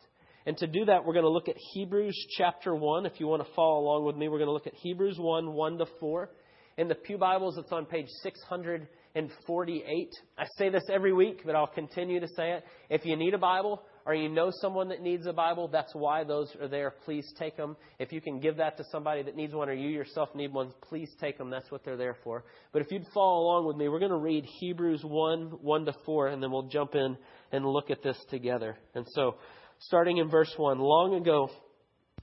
And 0.45 0.55
to 0.57 0.65
do 0.65 0.85
that, 0.85 1.03
we're 1.03 1.11
going 1.11 1.25
to 1.25 1.29
look 1.29 1.49
at 1.49 1.57
Hebrews 1.73 2.15
chapter 2.37 2.73
1. 2.73 3.05
If 3.05 3.19
you 3.19 3.27
want 3.27 3.45
to 3.45 3.53
follow 3.53 3.81
along 3.81 4.05
with 4.05 4.15
me, 4.15 4.29
we're 4.29 4.37
going 4.37 4.47
to 4.47 4.53
look 4.53 4.65
at 4.65 4.75
Hebrews 4.75 5.17
1, 5.19 5.51
1 5.51 5.77
to 5.79 5.85
4. 5.99 6.29
In 6.77 6.87
the 6.87 6.95
Pew 6.95 7.17
Bibles, 7.17 7.57
it's 7.57 7.71
on 7.73 7.85
page 7.85 8.07
648. 8.23 10.09
I 10.37 10.45
say 10.57 10.69
this 10.69 10.83
every 10.89 11.11
week, 11.11 11.41
but 11.45 11.53
I'll 11.53 11.67
continue 11.67 12.21
to 12.21 12.29
say 12.29 12.53
it. 12.53 12.63
If 12.89 13.05
you 13.05 13.17
need 13.17 13.33
a 13.33 13.39
Bible, 13.39 13.83
or 14.05 14.15
you 14.15 14.29
know 14.29 14.51
someone 14.61 14.89
that 14.89 15.01
needs 15.01 15.25
a 15.27 15.33
Bible, 15.33 15.67
that's 15.67 15.93
why 15.93 16.23
those 16.23 16.55
are 16.59 16.67
there. 16.67 16.93
Please 17.05 17.25
take 17.37 17.55
them. 17.55 17.75
If 17.99 18.11
you 18.11 18.21
can 18.21 18.39
give 18.39 18.57
that 18.57 18.77
to 18.77 18.83
somebody 18.91 19.21
that 19.23 19.35
needs 19.35 19.53
one 19.53 19.69
or 19.69 19.73
you 19.73 19.89
yourself 19.89 20.29
need 20.33 20.53
one, 20.53 20.73
please 20.89 21.09
take 21.19 21.37
them. 21.37 21.49
That's 21.49 21.69
what 21.71 21.83
they're 21.85 21.97
there 21.97 22.17
for. 22.23 22.43
But 22.73 22.81
if 22.81 22.91
you'd 22.91 23.05
follow 23.13 23.41
along 23.41 23.67
with 23.67 23.77
me, 23.77 23.89
we're 23.89 23.99
going 23.99 24.11
to 24.11 24.17
read 24.17 24.45
Hebrews 24.59 25.01
1, 25.03 25.41
1 25.61 25.85
to 25.85 25.93
4, 26.05 26.27
and 26.29 26.41
then 26.41 26.51
we'll 26.51 26.67
jump 26.67 26.95
in 26.95 27.17
and 27.51 27.65
look 27.65 27.91
at 27.91 28.01
this 28.01 28.17
together. 28.29 28.77
And 28.95 29.05
so, 29.11 29.35
starting 29.79 30.17
in 30.17 30.29
verse 30.29 30.53
1, 30.57 30.79
long 30.79 31.15
ago, 31.15 31.49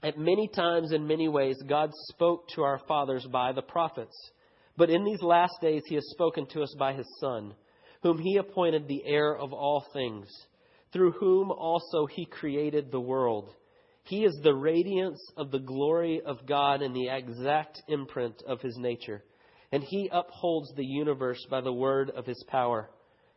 at 0.03 0.17
many 0.17 0.47
times 0.47 0.91
in 0.91 1.07
many 1.07 1.27
ways, 1.27 1.57
God 1.67 1.91
spoke 2.09 2.47
to 2.55 2.63
our 2.63 2.79
fathers 2.87 3.25
by 3.31 3.51
the 3.51 3.61
prophets. 3.61 4.15
But 4.77 4.89
in 4.89 5.03
these 5.03 5.21
last 5.21 5.53
days, 5.61 5.83
He 5.87 5.95
has 5.95 6.09
spoken 6.11 6.45
to 6.53 6.61
us 6.61 6.73
by 6.77 6.93
His 6.93 7.07
Son, 7.19 7.53
whom 8.01 8.17
He 8.17 8.37
appointed 8.37 8.87
the 8.87 9.03
heir 9.05 9.35
of 9.35 9.51
all 9.51 9.85
things 9.93 10.27
through 10.91 11.11
whom 11.13 11.51
also 11.51 12.05
he 12.05 12.25
created 12.25 12.91
the 12.91 12.99
world. 12.99 13.53
He 14.03 14.23
is 14.23 14.39
the 14.41 14.55
radiance 14.55 15.21
of 15.37 15.51
the 15.51 15.59
glory 15.59 16.21
of 16.25 16.47
God 16.47 16.81
and 16.81 16.95
the 16.95 17.09
exact 17.09 17.81
imprint 17.87 18.41
of 18.47 18.59
his 18.61 18.75
nature. 18.77 19.23
And 19.71 19.83
he 19.83 20.09
upholds 20.11 20.73
the 20.75 20.85
universe 20.85 21.45
by 21.49 21.61
the 21.61 21.73
word 21.73 22.09
of 22.09 22.25
his 22.25 22.43
power. 22.47 22.89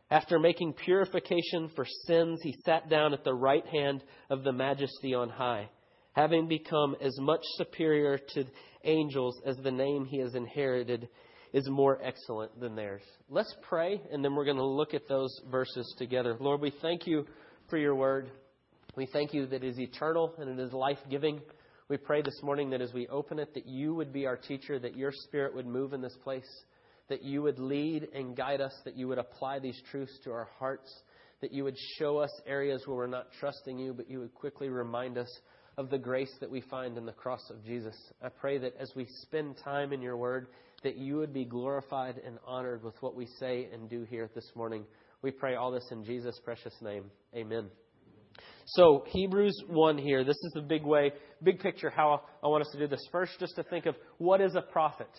After 0.09 0.39
making 0.39 0.73
purification 0.73 1.69
for 1.75 1.85
sins, 2.07 2.39
he 2.41 2.55
sat 2.65 2.89
down 2.89 3.13
at 3.13 3.23
the 3.23 3.33
right 3.33 3.65
hand 3.67 4.03
of 4.29 4.43
the 4.43 4.51
majesty 4.51 5.13
on 5.13 5.29
high, 5.29 5.69
having 6.13 6.47
become 6.47 6.95
as 7.01 7.17
much 7.19 7.41
superior 7.57 8.17
to 8.33 8.45
angels 8.83 9.39
as 9.45 9.57
the 9.57 9.71
name 9.71 10.05
he 10.05 10.19
has 10.19 10.35
inherited 10.35 11.07
is 11.53 11.69
more 11.69 11.99
excellent 12.03 12.59
than 12.59 12.75
theirs. 12.75 13.03
Let's 13.29 13.55
pray, 13.61 14.01
and 14.11 14.25
then 14.25 14.35
we're 14.35 14.45
going 14.45 14.57
to 14.57 14.65
look 14.65 14.93
at 14.95 15.07
those 15.07 15.39
verses 15.51 15.93
together. 15.99 16.35
Lord, 16.39 16.61
we 16.61 16.73
thank 16.81 17.05
you 17.05 17.25
for 17.69 17.77
your 17.77 17.95
word. 17.95 18.31
We 18.95 19.07
thank 19.07 19.33
you 19.33 19.45
that 19.47 19.63
it 19.63 19.67
is 19.67 19.79
eternal 19.79 20.33
and 20.37 20.49
it 20.49 20.63
is 20.63 20.73
life 20.73 20.99
giving. 21.09 21.41
We 21.89 21.97
pray 21.97 22.21
this 22.21 22.39
morning 22.43 22.69
that 22.71 22.81
as 22.81 22.93
we 22.93 23.07
open 23.07 23.39
it, 23.39 23.53
that 23.53 23.65
you 23.65 23.93
would 23.95 24.13
be 24.13 24.25
our 24.25 24.37
teacher, 24.37 24.79
that 24.79 24.95
your 24.95 25.11
spirit 25.11 25.55
would 25.55 25.65
move 25.65 25.93
in 25.93 26.01
this 26.01 26.17
place, 26.23 26.47
that 27.09 27.23
you 27.23 27.41
would 27.41 27.59
lead 27.59 28.07
and 28.13 28.35
guide 28.35 28.61
us, 28.61 28.73
that 28.85 28.95
you 28.95 29.07
would 29.07 29.17
apply 29.17 29.59
these 29.59 29.81
truths 29.91 30.17
to 30.23 30.31
our 30.31 30.47
hearts, 30.59 30.91
that 31.41 31.51
you 31.51 31.63
would 31.63 31.77
show 31.97 32.17
us 32.17 32.31
areas 32.45 32.83
where 32.85 32.97
we're 32.97 33.07
not 33.07 33.27
trusting 33.39 33.77
you, 33.77 33.93
but 33.93 34.09
you 34.09 34.19
would 34.19 34.33
quickly 34.33 34.69
remind 34.69 35.17
us 35.17 35.29
of 35.77 35.89
the 35.89 35.97
grace 35.97 36.33
that 36.39 36.49
we 36.49 36.61
find 36.61 36.97
in 36.97 37.05
the 37.05 37.11
cross 37.11 37.49
of 37.49 37.63
Jesus. 37.65 37.95
I 38.21 38.29
pray 38.29 38.57
that 38.59 38.75
as 38.79 38.91
we 38.95 39.07
spend 39.23 39.57
time 39.63 39.91
in 39.91 40.01
your 40.01 40.17
word, 40.17 40.47
that 40.83 40.97
you 40.97 41.17
would 41.17 41.33
be 41.33 41.45
glorified 41.45 42.21
and 42.25 42.37
honored 42.45 42.83
with 42.83 42.95
what 43.01 43.15
we 43.15 43.25
say 43.39 43.67
and 43.73 43.89
do 43.89 44.03
here 44.03 44.29
this 44.35 44.51
morning. 44.55 44.85
We 45.21 45.31
pray 45.31 45.55
all 45.55 45.71
this 45.71 45.87
in 45.91 46.03
Jesus' 46.03 46.39
precious 46.43 46.73
name. 46.81 47.05
Amen. 47.35 47.69
So, 48.65 49.03
Hebrews 49.07 49.63
1 49.67 49.97
here, 49.97 50.23
this 50.23 50.37
is 50.41 50.51
the 50.53 50.61
big 50.61 50.83
way, 50.83 51.11
big 51.41 51.59
picture 51.59 51.89
how 51.89 52.21
I 52.41 52.47
want 52.47 52.65
us 52.65 52.71
to 52.73 52.79
do 52.79 52.87
this. 52.87 53.05
First, 53.11 53.33
just 53.39 53.55
to 53.55 53.63
think 53.63 53.85
of 53.85 53.95
what 54.17 54.41
is 54.41 54.55
a 54.55 54.61
prophet? 54.61 55.09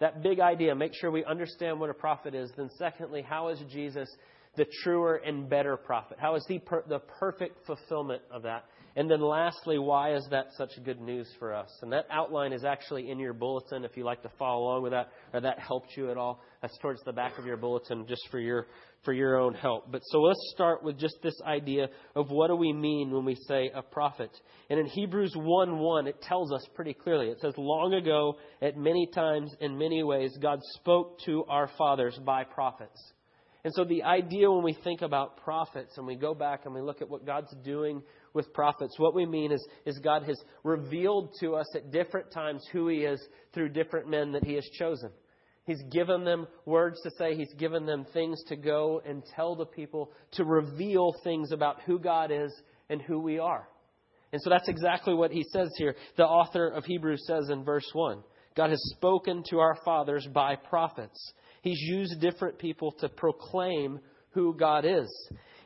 That 0.00 0.22
big 0.22 0.40
idea, 0.40 0.74
make 0.74 0.92
sure 0.94 1.10
we 1.10 1.24
understand 1.24 1.78
what 1.78 1.90
a 1.90 1.94
prophet 1.94 2.34
is. 2.34 2.50
Then, 2.56 2.70
secondly, 2.78 3.22
how 3.22 3.48
is 3.48 3.58
Jesus 3.70 4.08
the 4.56 4.66
truer 4.82 5.16
and 5.16 5.48
better 5.48 5.76
prophet? 5.76 6.18
How 6.20 6.34
is 6.34 6.44
he 6.48 6.58
per- 6.58 6.84
the 6.88 6.98
perfect 6.98 7.66
fulfillment 7.66 8.22
of 8.30 8.42
that? 8.42 8.64
And 8.94 9.10
then 9.10 9.20
lastly, 9.20 9.78
why 9.78 10.14
is 10.14 10.26
that 10.30 10.48
such 10.56 10.70
good 10.84 11.00
news 11.00 11.26
for 11.38 11.54
us? 11.54 11.70
And 11.80 11.92
that 11.92 12.06
outline 12.10 12.52
is 12.52 12.64
actually 12.64 13.10
in 13.10 13.18
your 13.18 13.32
bulletin 13.32 13.84
if 13.84 13.96
you 13.96 14.04
like 14.04 14.22
to 14.22 14.30
follow 14.38 14.64
along 14.64 14.82
with 14.82 14.92
that 14.92 15.08
or 15.32 15.40
that 15.40 15.58
helped 15.58 15.96
you 15.96 16.10
at 16.10 16.18
all. 16.18 16.42
That's 16.60 16.76
towards 16.78 17.02
the 17.04 17.12
back 17.12 17.38
of 17.38 17.46
your 17.46 17.56
bulletin 17.56 18.06
just 18.06 18.28
for 18.30 18.38
your 18.38 18.66
for 19.04 19.12
your 19.12 19.36
own 19.36 19.54
help. 19.54 19.90
But 19.90 20.02
so 20.04 20.20
let's 20.20 20.52
start 20.54 20.84
with 20.84 20.98
just 20.98 21.16
this 21.22 21.34
idea 21.44 21.88
of 22.14 22.30
what 22.30 22.48
do 22.48 22.56
we 22.56 22.72
mean 22.72 23.10
when 23.10 23.24
we 23.24 23.34
say 23.48 23.70
a 23.74 23.82
prophet. 23.82 24.30
And 24.70 24.78
in 24.78 24.86
Hebrews 24.86 25.32
1 25.34 25.78
1, 25.78 26.06
it 26.06 26.20
tells 26.22 26.52
us 26.52 26.64
pretty 26.74 26.94
clearly. 26.94 27.28
It 27.28 27.40
says, 27.40 27.54
Long 27.56 27.94
ago, 27.94 28.36
at 28.60 28.76
many 28.76 29.08
times, 29.12 29.52
in 29.60 29.78
many 29.78 30.02
ways, 30.02 30.36
God 30.40 30.60
spoke 30.74 31.18
to 31.24 31.44
our 31.48 31.68
fathers 31.78 32.18
by 32.24 32.44
prophets. 32.44 33.12
And 33.64 33.72
so 33.74 33.84
the 33.84 34.02
idea 34.02 34.50
when 34.50 34.64
we 34.64 34.76
think 34.82 35.02
about 35.02 35.36
prophets 35.36 35.96
and 35.96 36.06
we 36.06 36.16
go 36.16 36.34
back 36.34 36.62
and 36.64 36.74
we 36.74 36.80
look 36.80 37.00
at 37.00 37.08
what 37.08 37.24
God's 37.24 37.54
doing 37.64 38.02
with 38.34 38.52
prophets, 38.52 38.98
what 38.98 39.14
we 39.14 39.26
mean 39.26 39.52
is, 39.52 39.66
is 39.84 39.98
God 39.98 40.24
has 40.24 40.40
revealed 40.64 41.34
to 41.40 41.54
us 41.54 41.66
at 41.74 41.90
different 41.90 42.30
times 42.30 42.64
who 42.72 42.88
He 42.88 42.98
is 42.98 43.20
through 43.52 43.70
different 43.70 44.08
men 44.08 44.32
that 44.32 44.44
He 44.44 44.54
has 44.54 44.68
chosen. 44.78 45.10
He's 45.64 45.82
given 45.92 46.24
them 46.24 46.48
words 46.66 47.00
to 47.02 47.10
say. 47.18 47.36
He's 47.36 47.52
given 47.54 47.86
them 47.86 48.04
things 48.12 48.42
to 48.48 48.56
go 48.56 49.00
and 49.06 49.22
tell 49.36 49.54
the 49.54 49.66
people 49.66 50.10
to 50.32 50.44
reveal 50.44 51.14
things 51.22 51.52
about 51.52 51.80
who 51.82 51.98
God 51.98 52.30
is 52.32 52.52
and 52.88 53.00
who 53.00 53.20
we 53.20 53.38
are. 53.38 53.68
And 54.32 54.40
so 54.42 54.50
that's 54.50 54.68
exactly 54.68 55.14
what 55.14 55.30
he 55.30 55.44
says 55.52 55.70
here. 55.76 55.94
The 56.16 56.24
author 56.24 56.68
of 56.68 56.84
Hebrews 56.84 57.24
says 57.26 57.50
in 57.50 57.64
verse 57.64 57.88
1 57.92 58.22
God 58.56 58.70
has 58.70 58.82
spoken 58.96 59.44
to 59.50 59.60
our 59.60 59.76
fathers 59.84 60.26
by 60.32 60.56
prophets. 60.56 61.32
He's 61.62 61.80
used 61.80 62.20
different 62.20 62.58
people 62.58 62.92
to 63.00 63.08
proclaim 63.08 64.00
who 64.30 64.54
God 64.56 64.84
is. 64.84 65.08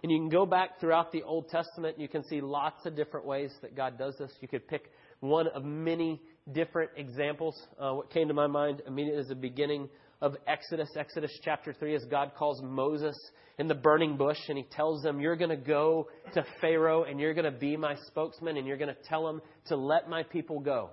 And 0.06 0.12
you 0.12 0.20
can 0.20 0.28
go 0.28 0.46
back 0.46 0.78
throughout 0.78 1.10
the 1.10 1.24
Old 1.24 1.48
Testament, 1.48 1.98
you 1.98 2.06
can 2.06 2.22
see 2.22 2.40
lots 2.40 2.86
of 2.86 2.94
different 2.94 3.26
ways 3.26 3.52
that 3.60 3.74
God 3.74 3.98
does 3.98 4.16
this. 4.16 4.30
You 4.40 4.46
could 4.46 4.68
pick 4.68 4.92
one 5.18 5.48
of 5.48 5.64
many 5.64 6.22
different 6.52 6.92
examples. 6.96 7.60
Uh, 7.76 7.94
what 7.94 8.10
came 8.10 8.28
to 8.28 8.32
my 8.32 8.46
mind 8.46 8.82
immediately 8.86 9.20
is 9.20 9.26
the 9.26 9.34
beginning 9.34 9.88
of 10.22 10.36
Exodus, 10.46 10.88
Exodus 10.96 11.36
chapter 11.42 11.72
3, 11.72 11.96
as 11.96 12.04
God 12.04 12.30
calls 12.38 12.62
Moses 12.62 13.16
in 13.58 13.66
the 13.66 13.74
burning 13.74 14.16
bush 14.16 14.38
and 14.48 14.56
he 14.56 14.62
tells 14.70 15.02
them, 15.02 15.18
You're 15.18 15.34
going 15.34 15.50
to 15.50 15.56
go 15.56 16.06
to 16.34 16.46
Pharaoh 16.60 17.02
and 17.02 17.18
you're 17.18 17.34
going 17.34 17.52
to 17.52 17.58
be 17.58 17.76
my 17.76 17.96
spokesman 18.06 18.58
and 18.58 18.64
you're 18.64 18.76
going 18.76 18.94
to 18.94 19.08
tell 19.08 19.28
him 19.28 19.42
to 19.66 19.76
let 19.76 20.08
my 20.08 20.22
people 20.22 20.60
go. 20.60 20.90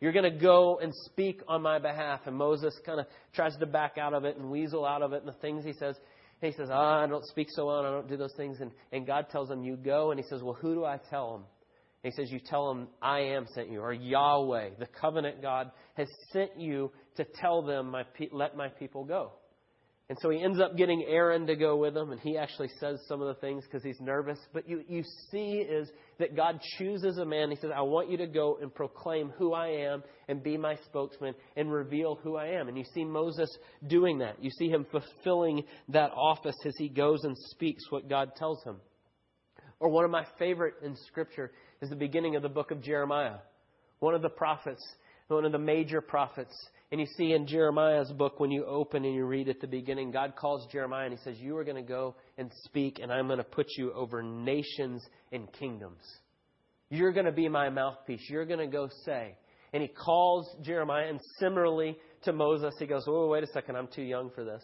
You're 0.00 0.12
going 0.12 0.30
to 0.30 0.38
go 0.38 0.80
and 0.82 0.92
speak 1.06 1.40
on 1.46 1.62
my 1.62 1.78
behalf. 1.78 2.22
And 2.26 2.34
Moses 2.34 2.76
kind 2.84 2.98
of 2.98 3.06
tries 3.32 3.56
to 3.58 3.66
back 3.66 3.96
out 3.96 4.12
of 4.12 4.24
it 4.24 4.36
and 4.36 4.50
weasel 4.50 4.84
out 4.84 5.02
of 5.02 5.12
it 5.12 5.20
and 5.20 5.28
the 5.28 5.38
things 5.40 5.64
he 5.64 5.72
says. 5.72 5.96
And 6.42 6.52
he 6.52 6.56
says, 6.56 6.68
Ah, 6.70 7.02
I 7.02 7.06
don't 7.06 7.24
speak 7.26 7.48
so 7.50 7.66
well 7.66 7.78
and 7.78 7.86
I 7.86 7.90
don't 7.90 8.08
do 8.08 8.16
those 8.16 8.34
things. 8.36 8.58
And, 8.60 8.70
and 8.92 9.06
God 9.06 9.26
tells 9.30 9.50
him, 9.50 9.62
You 9.64 9.76
go. 9.76 10.10
And 10.10 10.20
he 10.20 10.26
says, 10.28 10.42
Well, 10.42 10.54
who 10.54 10.74
do 10.74 10.84
I 10.84 10.98
tell 11.10 11.36
him? 11.36 11.42
And 12.04 12.12
he 12.12 12.16
says, 12.22 12.30
You 12.30 12.40
tell 12.40 12.70
him, 12.70 12.88
I 13.00 13.20
am 13.20 13.46
sent 13.54 13.70
you. 13.70 13.80
Or 13.80 13.92
Yahweh, 13.92 14.70
the 14.78 14.86
covenant 14.86 15.40
God, 15.40 15.70
has 15.94 16.08
sent 16.32 16.58
you 16.58 16.92
to 17.16 17.26
tell 17.40 17.62
them, 17.62 17.90
my, 17.90 18.02
pe- 18.02 18.28
Let 18.32 18.56
my 18.56 18.68
people 18.68 19.04
go. 19.04 19.32
And 20.08 20.16
so 20.22 20.30
he 20.30 20.40
ends 20.40 20.60
up 20.60 20.76
getting 20.76 21.04
Aaron 21.08 21.48
to 21.48 21.56
go 21.56 21.76
with 21.76 21.96
him, 21.96 22.12
and 22.12 22.20
he 22.20 22.38
actually 22.38 22.70
says 22.78 23.00
some 23.08 23.20
of 23.20 23.26
the 23.26 23.40
things 23.40 23.64
because 23.64 23.82
he's 23.82 24.00
nervous. 24.00 24.38
But 24.52 24.68
you, 24.68 24.84
you 24.86 25.02
see 25.32 25.54
is 25.54 25.90
that 26.20 26.36
God 26.36 26.60
chooses 26.78 27.18
a 27.18 27.24
man. 27.24 27.50
He 27.50 27.56
says, 27.56 27.70
I 27.74 27.80
want 27.80 28.08
you 28.08 28.16
to 28.18 28.28
go 28.28 28.56
and 28.62 28.72
proclaim 28.72 29.32
who 29.36 29.52
I 29.52 29.66
am 29.66 30.04
and 30.28 30.44
be 30.44 30.56
my 30.56 30.76
spokesman 30.84 31.34
and 31.56 31.72
reveal 31.72 32.20
who 32.22 32.36
I 32.36 32.50
am. 32.50 32.68
And 32.68 32.78
you 32.78 32.84
see 32.94 33.04
Moses 33.04 33.50
doing 33.84 34.18
that. 34.18 34.40
You 34.40 34.50
see 34.50 34.68
him 34.68 34.86
fulfilling 34.92 35.64
that 35.88 36.12
office 36.12 36.56
as 36.64 36.74
he 36.78 36.88
goes 36.88 37.24
and 37.24 37.36
speaks 37.50 37.82
what 37.90 38.08
God 38.08 38.36
tells 38.36 38.62
him. 38.62 38.76
Or 39.80 39.88
one 39.88 40.04
of 40.04 40.12
my 40.12 40.24
favorite 40.38 40.74
in 40.84 40.94
Scripture 41.08 41.50
is 41.82 41.90
the 41.90 41.96
beginning 41.96 42.36
of 42.36 42.42
the 42.42 42.48
book 42.48 42.70
of 42.70 42.80
Jeremiah. 42.80 43.38
One 43.98 44.14
of 44.14 44.22
the 44.22 44.28
prophets, 44.28 44.86
one 45.26 45.44
of 45.44 45.50
the 45.50 45.58
major 45.58 46.00
prophets 46.00 46.54
and 46.92 47.00
you 47.00 47.06
see 47.16 47.32
in 47.32 47.46
Jeremiah's 47.46 48.12
book, 48.12 48.38
when 48.38 48.52
you 48.52 48.64
open 48.64 49.04
and 49.04 49.14
you 49.14 49.24
read 49.24 49.48
at 49.48 49.60
the 49.60 49.66
beginning, 49.66 50.12
God 50.12 50.34
calls 50.36 50.66
Jeremiah 50.70 51.06
and 51.06 51.12
he 51.12 51.18
says, 51.24 51.36
You 51.38 51.56
are 51.56 51.64
going 51.64 51.76
to 51.76 51.82
go 51.82 52.14
and 52.38 52.50
speak, 52.64 53.00
and 53.02 53.12
I'm 53.12 53.26
going 53.26 53.38
to 53.38 53.44
put 53.44 53.66
you 53.76 53.92
over 53.92 54.22
nations 54.22 55.04
and 55.32 55.52
kingdoms. 55.52 56.02
You're 56.88 57.12
going 57.12 57.26
to 57.26 57.32
be 57.32 57.48
my 57.48 57.70
mouthpiece. 57.70 58.22
You're 58.30 58.46
going 58.46 58.60
to 58.60 58.68
go 58.68 58.88
say. 59.04 59.34
And 59.72 59.82
he 59.82 59.88
calls 59.88 60.48
Jeremiah, 60.62 61.08
and 61.08 61.20
similarly 61.40 61.96
to 62.22 62.32
Moses, 62.32 62.74
he 62.78 62.86
goes, 62.86 63.04
Oh, 63.08 63.26
wait 63.28 63.42
a 63.42 63.48
second, 63.48 63.76
I'm 63.76 63.88
too 63.88 64.04
young 64.04 64.30
for 64.32 64.44
this. 64.44 64.62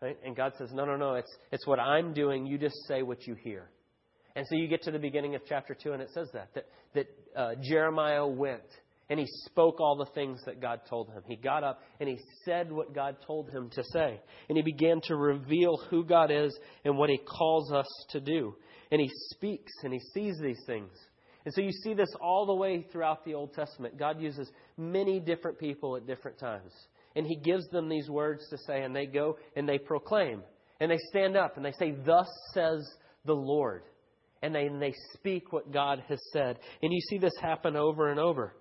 Right? 0.00 0.16
And 0.24 0.36
God 0.36 0.52
says, 0.56 0.70
No, 0.72 0.84
no, 0.84 0.96
no, 0.96 1.14
it's, 1.14 1.34
it's 1.50 1.66
what 1.66 1.80
I'm 1.80 2.14
doing. 2.14 2.46
You 2.46 2.58
just 2.58 2.76
say 2.86 3.02
what 3.02 3.26
you 3.26 3.34
hear. 3.34 3.70
And 4.36 4.46
so 4.48 4.54
you 4.54 4.68
get 4.68 4.82
to 4.82 4.92
the 4.92 5.00
beginning 5.00 5.34
of 5.34 5.42
chapter 5.48 5.74
2, 5.74 5.92
and 5.92 6.00
it 6.00 6.10
says 6.14 6.28
that, 6.32 6.54
that, 6.54 6.66
that 6.94 7.06
uh, 7.36 7.54
Jeremiah 7.60 8.24
went 8.24 8.62
and 9.10 9.18
he 9.18 9.26
spoke 9.46 9.80
all 9.80 9.96
the 9.96 10.12
things 10.14 10.40
that 10.46 10.60
God 10.60 10.82
told 10.88 11.10
him. 11.10 11.22
He 11.26 11.34
got 11.34 11.64
up 11.64 11.80
and 11.98 12.08
he 12.08 12.16
said 12.44 12.70
what 12.70 12.94
God 12.94 13.16
told 13.26 13.50
him 13.50 13.68
to 13.70 13.82
say. 13.92 14.20
And 14.48 14.56
he 14.56 14.62
began 14.62 15.00
to 15.04 15.16
reveal 15.16 15.76
who 15.90 16.04
God 16.04 16.30
is 16.30 16.56
and 16.84 16.96
what 16.96 17.10
he 17.10 17.18
calls 17.18 17.72
us 17.72 17.88
to 18.10 18.20
do. 18.20 18.54
And 18.92 19.00
he 19.00 19.10
speaks 19.30 19.72
and 19.82 19.92
he 19.92 19.98
sees 20.14 20.38
these 20.40 20.62
things. 20.64 20.92
And 21.44 21.52
so 21.52 21.60
you 21.60 21.72
see 21.72 21.92
this 21.92 22.14
all 22.20 22.46
the 22.46 22.54
way 22.54 22.86
throughout 22.92 23.24
the 23.24 23.34
Old 23.34 23.52
Testament. 23.52 23.98
God 23.98 24.20
uses 24.20 24.48
many 24.76 25.18
different 25.18 25.58
people 25.58 25.96
at 25.96 26.06
different 26.06 26.38
times. 26.38 26.72
And 27.16 27.26
he 27.26 27.36
gives 27.36 27.66
them 27.70 27.88
these 27.88 28.08
words 28.08 28.48
to 28.50 28.58
say, 28.58 28.82
and 28.82 28.94
they 28.94 29.06
go 29.06 29.38
and 29.56 29.68
they 29.68 29.78
proclaim. 29.78 30.42
And 30.78 30.88
they 30.88 30.98
stand 31.08 31.36
up 31.36 31.56
and 31.56 31.64
they 31.64 31.72
say, 31.72 31.96
Thus 32.06 32.28
says 32.54 32.88
the 33.24 33.34
Lord. 33.34 33.82
And 34.40 34.54
they, 34.54 34.66
and 34.66 34.80
they 34.80 34.94
speak 35.14 35.52
what 35.52 35.72
God 35.72 36.02
has 36.08 36.20
said. 36.32 36.60
And 36.80 36.92
you 36.92 37.00
see 37.00 37.18
this 37.18 37.34
happen 37.42 37.74
over 37.74 38.08
and 38.08 38.20
over. 38.20 38.54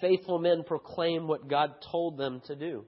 Faithful 0.00 0.38
men 0.38 0.64
proclaim 0.64 1.28
what 1.28 1.48
God 1.48 1.74
told 1.90 2.18
them 2.18 2.40
to 2.46 2.56
do. 2.56 2.84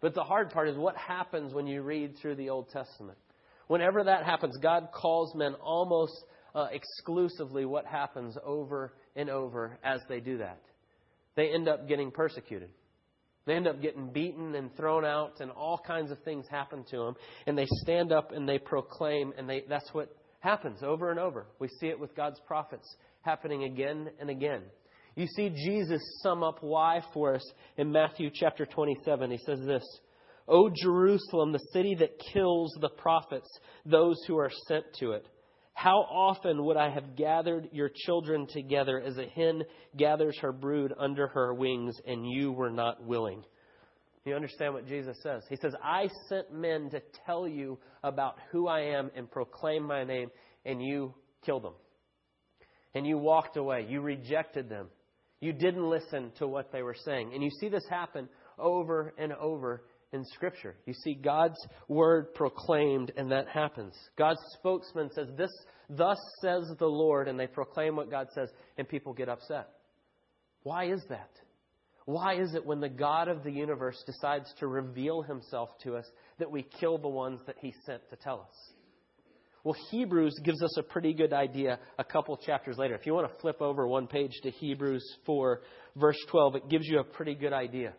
But 0.00 0.14
the 0.14 0.22
hard 0.22 0.50
part 0.50 0.68
is 0.68 0.76
what 0.76 0.96
happens 0.96 1.52
when 1.52 1.66
you 1.66 1.82
read 1.82 2.16
through 2.16 2.36
the 2.36 2.50
Old 2.50 2.70
Testament. 2.70 3.18
Whenever 3.66 4.04
that 4.04 4.24
happens, 4.24 4.56
God 4.56 4.88
calls 4.92 5.34
men 5.34 5.54
almost 5.54 6.14
uh, 6.54 6.68
exclusively 6.72 7.64
what 7.64 7.86
happens 7.86 8.36
over 8.44 8.94
and 9.14 9.28
over 9.28 9.78
as 9.84 10.00
they 10.08 10.20
do 10.20 10.38
that. 10.38 10.60
They 11.36 11.52
end 11.52 11.68
up 11.68 11.86
getting 11.86 12.10
persecuted. 12.10 12.70
They 13.46 13.54
end 13.54 13.66
up 13.66 13.80
getting 13.80 14.10
beaten 14.10 14.54
and 14.54 14.74
thrown 14.76 15.04
out, 15.04 15.40
and 15.40 15.50
all 15.50 15.80
kinds 15.84 16.10
of 16.10 16.22
things 16.22 16.46
happen 16.50 16.84
to 16.90 16.98
them. 16.98 17.14
And 17.46 17.56
they 17.56 17.66
stand 17.82 18.12
up 18.12 18.32
and 18.32 18.48
they 18.48 18.58
proclaim, 18.58 19.32
and 19.36 19.48
they, 19.48 19.64
that's 19.68 19.88
what 19.92 20.14
happens 20.40 20.82
over 20.82 21.10
and 21.10 21.18
over. 21.18 21.46
We 21.58 21.68
see 21.80 21.86
it 21.86 21.98
with 21.98 22.14
God's 22.14 22.40
prophets 22.46 22.88
happening 23.22 23.64
again 23.64 24.10
and 24.20 24.30
again. 24.30 24.62
You 25.16 25.26
see 25.26 25.50
Jesus 25.50 26.00
sum 26.22 26.42
up 26.42 26.58
why 26.62 27.02
for 27.12 27.34
us 27.34 27.52
in 27.76 27.90
Matthew 27.92 28.30
chapter 28.32 28.64
27. 28.64 29.30
He 29.30 29.38
says 29.44 29.60
this 29.66 29.84
O 30.48 30.70
Jerusalem, 30.74 31.52
the 31.52 31.66
city 31.72 31.94
that 31.96 32.18
kills 32.32 32.76
the 32.80 32.88
prophets, 32.88 33.48
those 33.86 34.16
who 34.26 34.36
are 34.36 34.50
sent 34.66 34.84
to 34.98 35.12
it. 35.12 35.26
How 35.74 36.00
often 36.00 36.64
would 36.64 36.76
I 36.76 36.90
have 36.90 37.16
gathered 37.16 37.70
your 37.72 37.88
children 37.88 38.46
together 38.46 39.00
as 39.00 39.16
a 39.16 39.26
hen 39.26 39.62
gathers 39.96 40.36
her 40.42 40.52
brood 40.52 40.92
under 40.98 41.28
her 41.28 41.54
wings, 41.54 41.96
and 42.06 42.28
you 42.28 42.52
were 42.52 42.70
not 42.70 43.02
willing? 43.02 43.44
You 44.24 44.34
understand 44.34 44.74
what 44.74 44.86
Jesus 44.86 45.16
says? 45.22 45.42
He 45.48 45.56
says, 45.56 45.74
I 45.82 46.08
sent 46.28 46.52
men 46.52 46.90
to 46.90 47.00
tell 47.24 47.48
you 47.48 47.78
about 48.02 48.36
who 48.50 48.68
I 48.68 48.80
am 48.80 49.10
and 49.16 49.30
proclaim 49.30 49.84
my 49.84 50.04
name, 50.04 50.30
and 50.66 50.82
you 50.82 51.14
killed 51.46 51.64
them. 51.64 51.74
And 52.94 53.06
you 53.06 53.16
walked 53.16 53.56
away. 53.56 53.86
You 53.88 54.02
rejected 54.02 54.68
them. 54.68 54.88
You 55.40 55.52
didn't 55.52 55.88
listen 55.88 56.32
to 56.38 56.46
what 56.46 56.70
they 56.70 56.82
were 56.82 56.96
saying. 57.04 57.32
And 57.32 57.42
you 57.42 57.50
see 57.60 57.68
this 57.68 57.86
happen 57.88 58.28
over 58.58 59.14
and 59.18 59.32
over 59.32 59.84
in 60.12 60.24
Scripture. 60.34 60.76
You 60.86 60.92
see 60.92 61.14
God's 61.14 61.58
word 61.88 62.34
proclaimed, 62.34 63.12
and 63.16 63.30
that 63.32 63.48
happens. 63.48 63.94
God's 64.18 64.40
spokesman 64.58 65.10
says, 65.14 65.28
This 65.36 65.52
thus 65.88 66.18
says 66.42 66.70
the 66.78 66.86
Lord, 66.86 67.28
and 67.28 67.38
they 67.38 67.46
proclaim 67.46 67.96
what 67.96 68.10
God 68.10 68.28
says, 68.34 68.50
and 68.76 68.88
people 68.88 69.14
get 69.14 69.28
upset. 69.28 69.68
Why 70.62 70.90
is 70.90 71.02
that? 71.08 71.30
Why 72.04 72.40
is 72.40 72.54
it 72.54 72.66
when 72.66 72.80
the 72.80 72.88
God 72.88 73.28
of 73.28 73.44
the 73.44 73.52
universe 73.52 74.02
decides 74.04 74.52
to 74.58 74.66
reveal 74.66 75.22
himself 75.22 75.70
to 75.84 75.96
us 75.96 76.06
that 76.38 76.50
we 76.50 76.66
kill 76.80 76.98
the 76.98 77.08
ones 77.08 77.40
that 77.46 77.56
he 77.60 77.72
sent 77.86 78.02
to 78.10 78.16
tell 78.16 78.40
us? 78.40 78.79
Well, 79.62 79.76
Hebrews 79.90 80.38
gives 80.42 80.62
us 80.62 80.76
a 80.78 80.82
pretty 80.82 81.12
good 81.12 81.32
idea 81.32 81.78
a 81.98 82.04
couple 82.04 82.36
chapters 82.38 82.78
later. 82.78 82.94
If 82.94 83.04
you 83.04 83.12
want 83.12 83.30
to 83.30 83.40
flip 83.40 83.60
over 83.60 83.86
one 83.86 84.06
page 84.06 84.32
to 84.42 84.50
Hebrews 84.50 85.04
4, 85.26 85.60
verse 85.96 86.18
12, 86.30 86.56
it 86.56 86.68
gives 86.70 86.86
you 86.86 87.00
a 87.00 87.04
pretty 87.04 87.34
good 87.34 87.52
idea. 87.52 87.92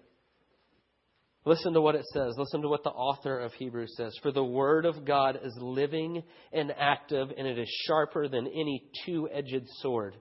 Listen 1.45 1.73
to 1.73 1.81
what 1.81 1.95
it 1.95 2.05
says. 2.13 2.33
Listen 2.37 2.61
to 2.61 2.67
what 2.67 2.83
the 2.83 2.91
author 2.91 3.39
of 3.39 3.53
Hebrews 3.53 3.93
says. 3.97 4.15
For 4.21 4.31
the 4.31 4.43
word 4.43 4.85
of 4.85 5.05
God 5.05 5.39
is 5.43 5.55
living 5.59 6.23
and 6.51 6.73
active, 6.77 7.29
and 7.35 7.47
it 7.47 7.57
is 7.57 7.69
sharper 7.87 8.27
than 8.27 8.47
any 8.47 8.83
two 9.05 9.27
edged 9.31 9.67
sword, 9.79 10.15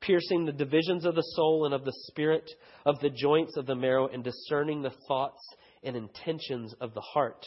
piercing 0.00 0.46
the 0.46 0.52
divisions 0.52 1.04
of 1.04 1.14
the 1.14 1.22
soul 1.34 1.66
and 1.66 1.74
of 1.74 1.84
the 1.84 1.94
spirit, 2.08 2.48
of 2.84 2.98
the 3.00 3.10
joints 3.10 3.56
of 3.56 3.66
the 3.66 3.76
marrow, 3.76 4.08
and 4.08 4.24
discerning 4.24 4.82
the 4.82 4.94
thoughts 5.06 5.40
and 5.84 5.96
intentions 5.96 6.74
of 6.80 6.94
the 6.94 7.00
heart. 7.00 7.46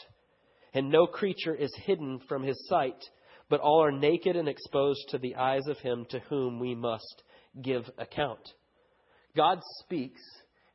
And 0.74 0.90
no 0.90 1.06
creature 1.06 1.54
is 1.54 1.72
hidden 1.84 2.20
from 2.28 2.42
his 2.42 2.60
sight, 2.68 3.02
but 3.48 3.60
all 3.60 3.82
are 3.84 3.92
naked 3.92 4.36
and 4.36 4.48
exposed 4.48 5.08
to 5.10 5.18
the 5.18 5.36
eyes 5.36 5.66
of 5.68 5.78
him 5.78 6.04
to 6.10 6.18
whom 6.28 6.58
we 6.58 6.74
must 6.74 7.22
give 7.62 7.88
account. 7.96 8.40
God 9.36 9.60
speaks, 9.80 10.20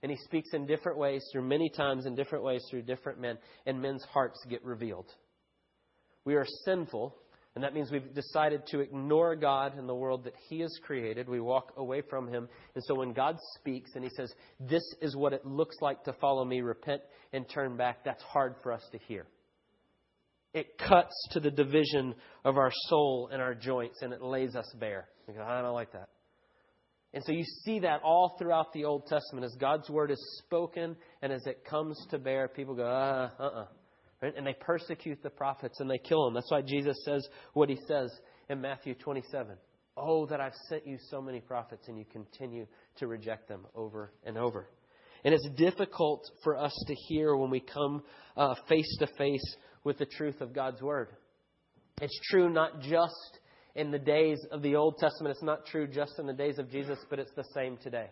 and 0.01 0.09
he 0.09 0.17
speaks 0.17 0.49
in 0.53 0.65
different 0.65 0.97
ways 0.97 1.23
through 1.31 1.43
many 1.43 1.69
times 1.69 2.05
in 2.05 2.15
different 2.15 2.45
ways 2.45 2.63
through 2.69 2.83
different 2.83 3.19
men, 3.19 3.37
and 3.65 3.81
men's 3.81 4.03
hearts 4.05 4.39
get 4.49 4.63
revealed. 4.63 5.07
We 6.23 6.35
are 6.35 6.45
sinful, 6.65 7.15
and 7.55 7.63
that 7.63 7.73
means 7.73 7.91
we've 7.91 8.13
decided 8.13 8.65
to 8.67 8.79
ignore 8.79 9.35
God 9.35 9.77
and 9.77 9.89
the 9.89 9.95
world 9.95 10.23
that 10.25 10.35
He 10.47 10.59
has 10.61 10.73
created. 10.83 11.27
We 11.27 11.41
walk 11.41 11.73
away 11.75 12.01
from 12.09 12.27
Him. 12.27 12.47
And 12.75 12.83
so 12.85 12.95
when 12.95 13.11
God 13.11 13.37
speaks 13.55 13.91
and 13.95 14.03
He 14.03 14.09
says, 14.15 14.33
This 14.59 14.83
is 15.01 15.15
what 15.15 15.33
it 15.33 15.45
looks 15.45 15.75
like 15.81 16.03
to 16.03 16.13
follow 16.13 16.45
me, 16.45 16.61
repent 16.61 17.01
and 17.33 17.49
turn 17.49 17.75
back, 17.75 18.05
that's 18.05 18.23
hard 18.23 18.55
for 18.63 18.71
us 18.71 18.83
to 18.91 18.97
hear. 18.99 19.25
It 20.53 20.77
cuts 20.77 21.27
to 21.31 21.39
the 21.39 21.51
division 21.51 22.15
of 22.43 22.57
our 22.57 22.71
soul 22.87 23.29
and 23.31 23.41
our 23.41 23.53
joints 23.53 24.01
and 24.01 24.13
it 24.13 24.21
lays 24.21 24.55
us 24.55 24.71
bare. 24.79 25.07
You 25.27 25.35
go, 25.35 25.43
I 25.43 25.61
don't 25.61 25.73
like 25.73 25.91
that. 25.93 26.09
And 27.13 27.23
so 27.23 27.31
you 27.31 27.43
see 27.65 27.79
that 27.79 28.01
all 28.03 28.35
throughout 28.37 28.71
the 28.73 28.85
Old 28.85 29.07
Testament 29.07 29.45
as 29.45 29.55
God's 29.59 29.89
word 29.89 30.11
is 30.11 30.41
spoken 30.45 30.95
and 31.21 31.31
as 31.31 31.45
it 31.47 31.65
comes 31.65 31.99
to 32.11 32.19
bear, 32.19 32.47
people 32.47 32.75
go, 32.75 32.85
uh, 32.85 33.29
uh-uh. 33.39 33.65
Right? 34.21 34.33
And 34.35 34.45
they 34.45 34.55
persecute 34.59 35.23
the 35.23 35.29
prophets 35.29 35.79
and 35.79 35.89
they 35.89 35.97
kill 35.97 36.25
them. 36.25 36.33
That's 36.33 36.51
why 36.51 36.61
Jesus 36.61 36.97
says 37.05 37.27
what 37.53 37.69
he 37.69 37.77
says 37.87 38.11
in 38.49 38.61
Matthew 38.61 38.93
27. 38.95 39.55
Oh, 39.97 40.25
that 40.27 40.39
I've 40.39 40.53
sent 40.67 40.85
you 40.85 40.97
so 41.09 41.21
many 41.21 41.39
prophets 41.39 41.87
and 41.87 41.97
you 41.97 42.05
continue 42.05 42.67
to 42.97 43.07
reject 43.07 43.47
them 43.47 43.65
over 43.75 44.11
and 44.23 44.37
over. 44.37 44.67
And 45.23 45.33
it's 45.33 45.49
difficult 45.57 46.29
for 46.43 46.57
us 46.57 46.73
to 46.87 46.95
hear 47.07 47.35
when 47.35 47.49
we 47.49 47.59
come 47.59 48.03
face 48.67 48.97
to 48.99 49.07
face 49.17 49.55
with 49.83 49.98
the 49.98 50.05
truth 50.05 50.41
of 50.41 50.53
God's 50.53 50.81
Word. 50.81 51.09
It's 52.01 52.19
true 52.29 52.50
not 52.50 52.81
just 52.81 53.39
in 53.75 53.91
the 53.91 54.00
days 54.00 54.39
of 54.51 54.62
the 54.62 54.75
Old 54.75 54.98
Testament, 54.98 55.33
it's 55.36 55.43
not 55.43 55.65
true 55.65 55.88
just 55.88 56.19
in 56.19 56.25
the 56.25 56.33
days 56.33 56.57
of 56.59 56.69
Jesus, 56.69 57.00
but 57.09 57.19
it's 57.19 57.33
the 57.36 57.45
same 57.53 57.77
today. 57.77 58.07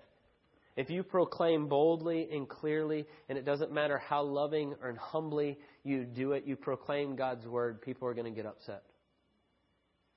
If 0.75 0.89
you 0.91 1.01
proclaim 1.01 1.67
boldly 1.67 2.27
and 2.31 2.47
clearly, 2.47 3.05
and 3.29 3.37
it 3.37 3.45
doesn't 3.45 3.73
matter 3.73 3.97
how 3.97 4.23
loving 4.23 4.75
or 4.81 4.95
humbly 4.99 5.57
you 5.83 6.05
do 6.05 6.33
it, 6.33 6.43
you 6.45 6.55
proclaim 6.55 7.15
God's 7.15 7.47
Word, 7.47 7.81
people 7.81 8.07
are 8.07 8.13
going 8.13 8.31
to 8.31 8.35
get 8.35 8.45
upset. 8.45 8.83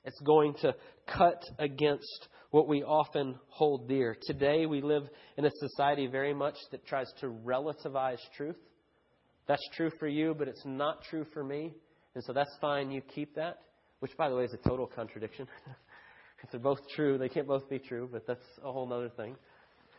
It's 0.05 0.21
going 0.21 0.55
to 0.63 0.75
cut 1.07 1.43
against 1.59 2.29
what 2.51 2.69
we 2.69 2.83
often 2.83 3.37
hold 3.49 3.89
dear. 3.89 4.17
Today, 4.21 4.67
we 4.67 4.83
live 4.83 5.05
in 5.37 5.45
a 5.45 5.51
society 5.61 6.07
very 6.07 6.35
much 6.35 6.57
that 6.73 6.87
tries 6.87 7.11
to 7.21 7.29
relativize 7.29 8.19
truth. 8.37 8.57
That's 9.51 9.69
true 9.75 9.91
for 9.99 10.07
you, 10.07 10.33
but 10.39 10.47
it's 10.47 10.63
not 10.65 11.03
true 11.03 11.27
for 11.35 11.43
me. 11.43 11.73
And 12.15 12.23
so 12.23 12.33
that's 12.33 12.57
fine. 12.61 12.93
You 12.93 13.01
keep 13.01 13.35
that, 13.35 13.59
which, 13.99 14.17
by 14.17 14.29
the 14.29 14.37
way, 14.37 14.45
is 14.45 14.55
a 14.55 14.69
total 14.69 14.87
contradiction. 14.87 15.49
if 16.45 16.53
they're 16.53 16.61
both 16.61 16.79
true, 16.95 17.19
they 17.19 17.29
can't 17.29 17.49
both 17.49 17.69
be 17.69 17.81
true, 17.81 18.09
but 18.13 18.29
that's 18.29 18.45
a 18.63 18.71
whole 18.71 18.93
other 18.93 19.09
thing. 19.09 19.35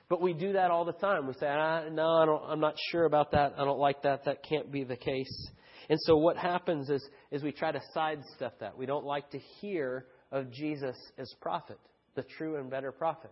But 0.08 0.22
we 0.22 0.32
do 0.32 0.54
that 0.54 0.72
all 0.72 0.86
the 0.86 0.94
time. 0.94 1.28
We 1.28 1.34
say, 1.34 1.48
ah, 1.50 1.84
no, 1.92 2.14
I 2.14 2.26
don't, 2.26 2.42
I'm 2.46 2.62
not 2.62 2.76
sure 2.92 3.04
about 3.04 3.32
that. 3.32 3.56
I 3.58 3.66
don't 3.66 3.78
like 3.78 4.04
that. 4.04 4.24
That 4.24 4.42
can't 4.42 4.72
be 4.72 4.86
the 4.86 4.96
case. 4.96 5.50
And 5.90 6.00
so 6.04 6.16
what 6.16 6.38
happens 6.38 6.90
is, 6.90 7.06
is 7.30 7.44
we 7.44 7.52
try 7.52 7.74
to 7.74 7.82
sidestep 7.94 8.58
that. 8.62 8.78
We 8.78 8.86
don't 8.86 9.04
like 9.04 9.32
to 9.32 9.40
hear 9.60 10.06
of 10.32 10.50
Jesus 10.54 10.96
as 11.18 11.30
prophet, 11.42 11.78
the 12.16 12.24
true 12.38 12.56
and 12.56 12.70
better 12.70 12.94
prophet. 12.94 13.32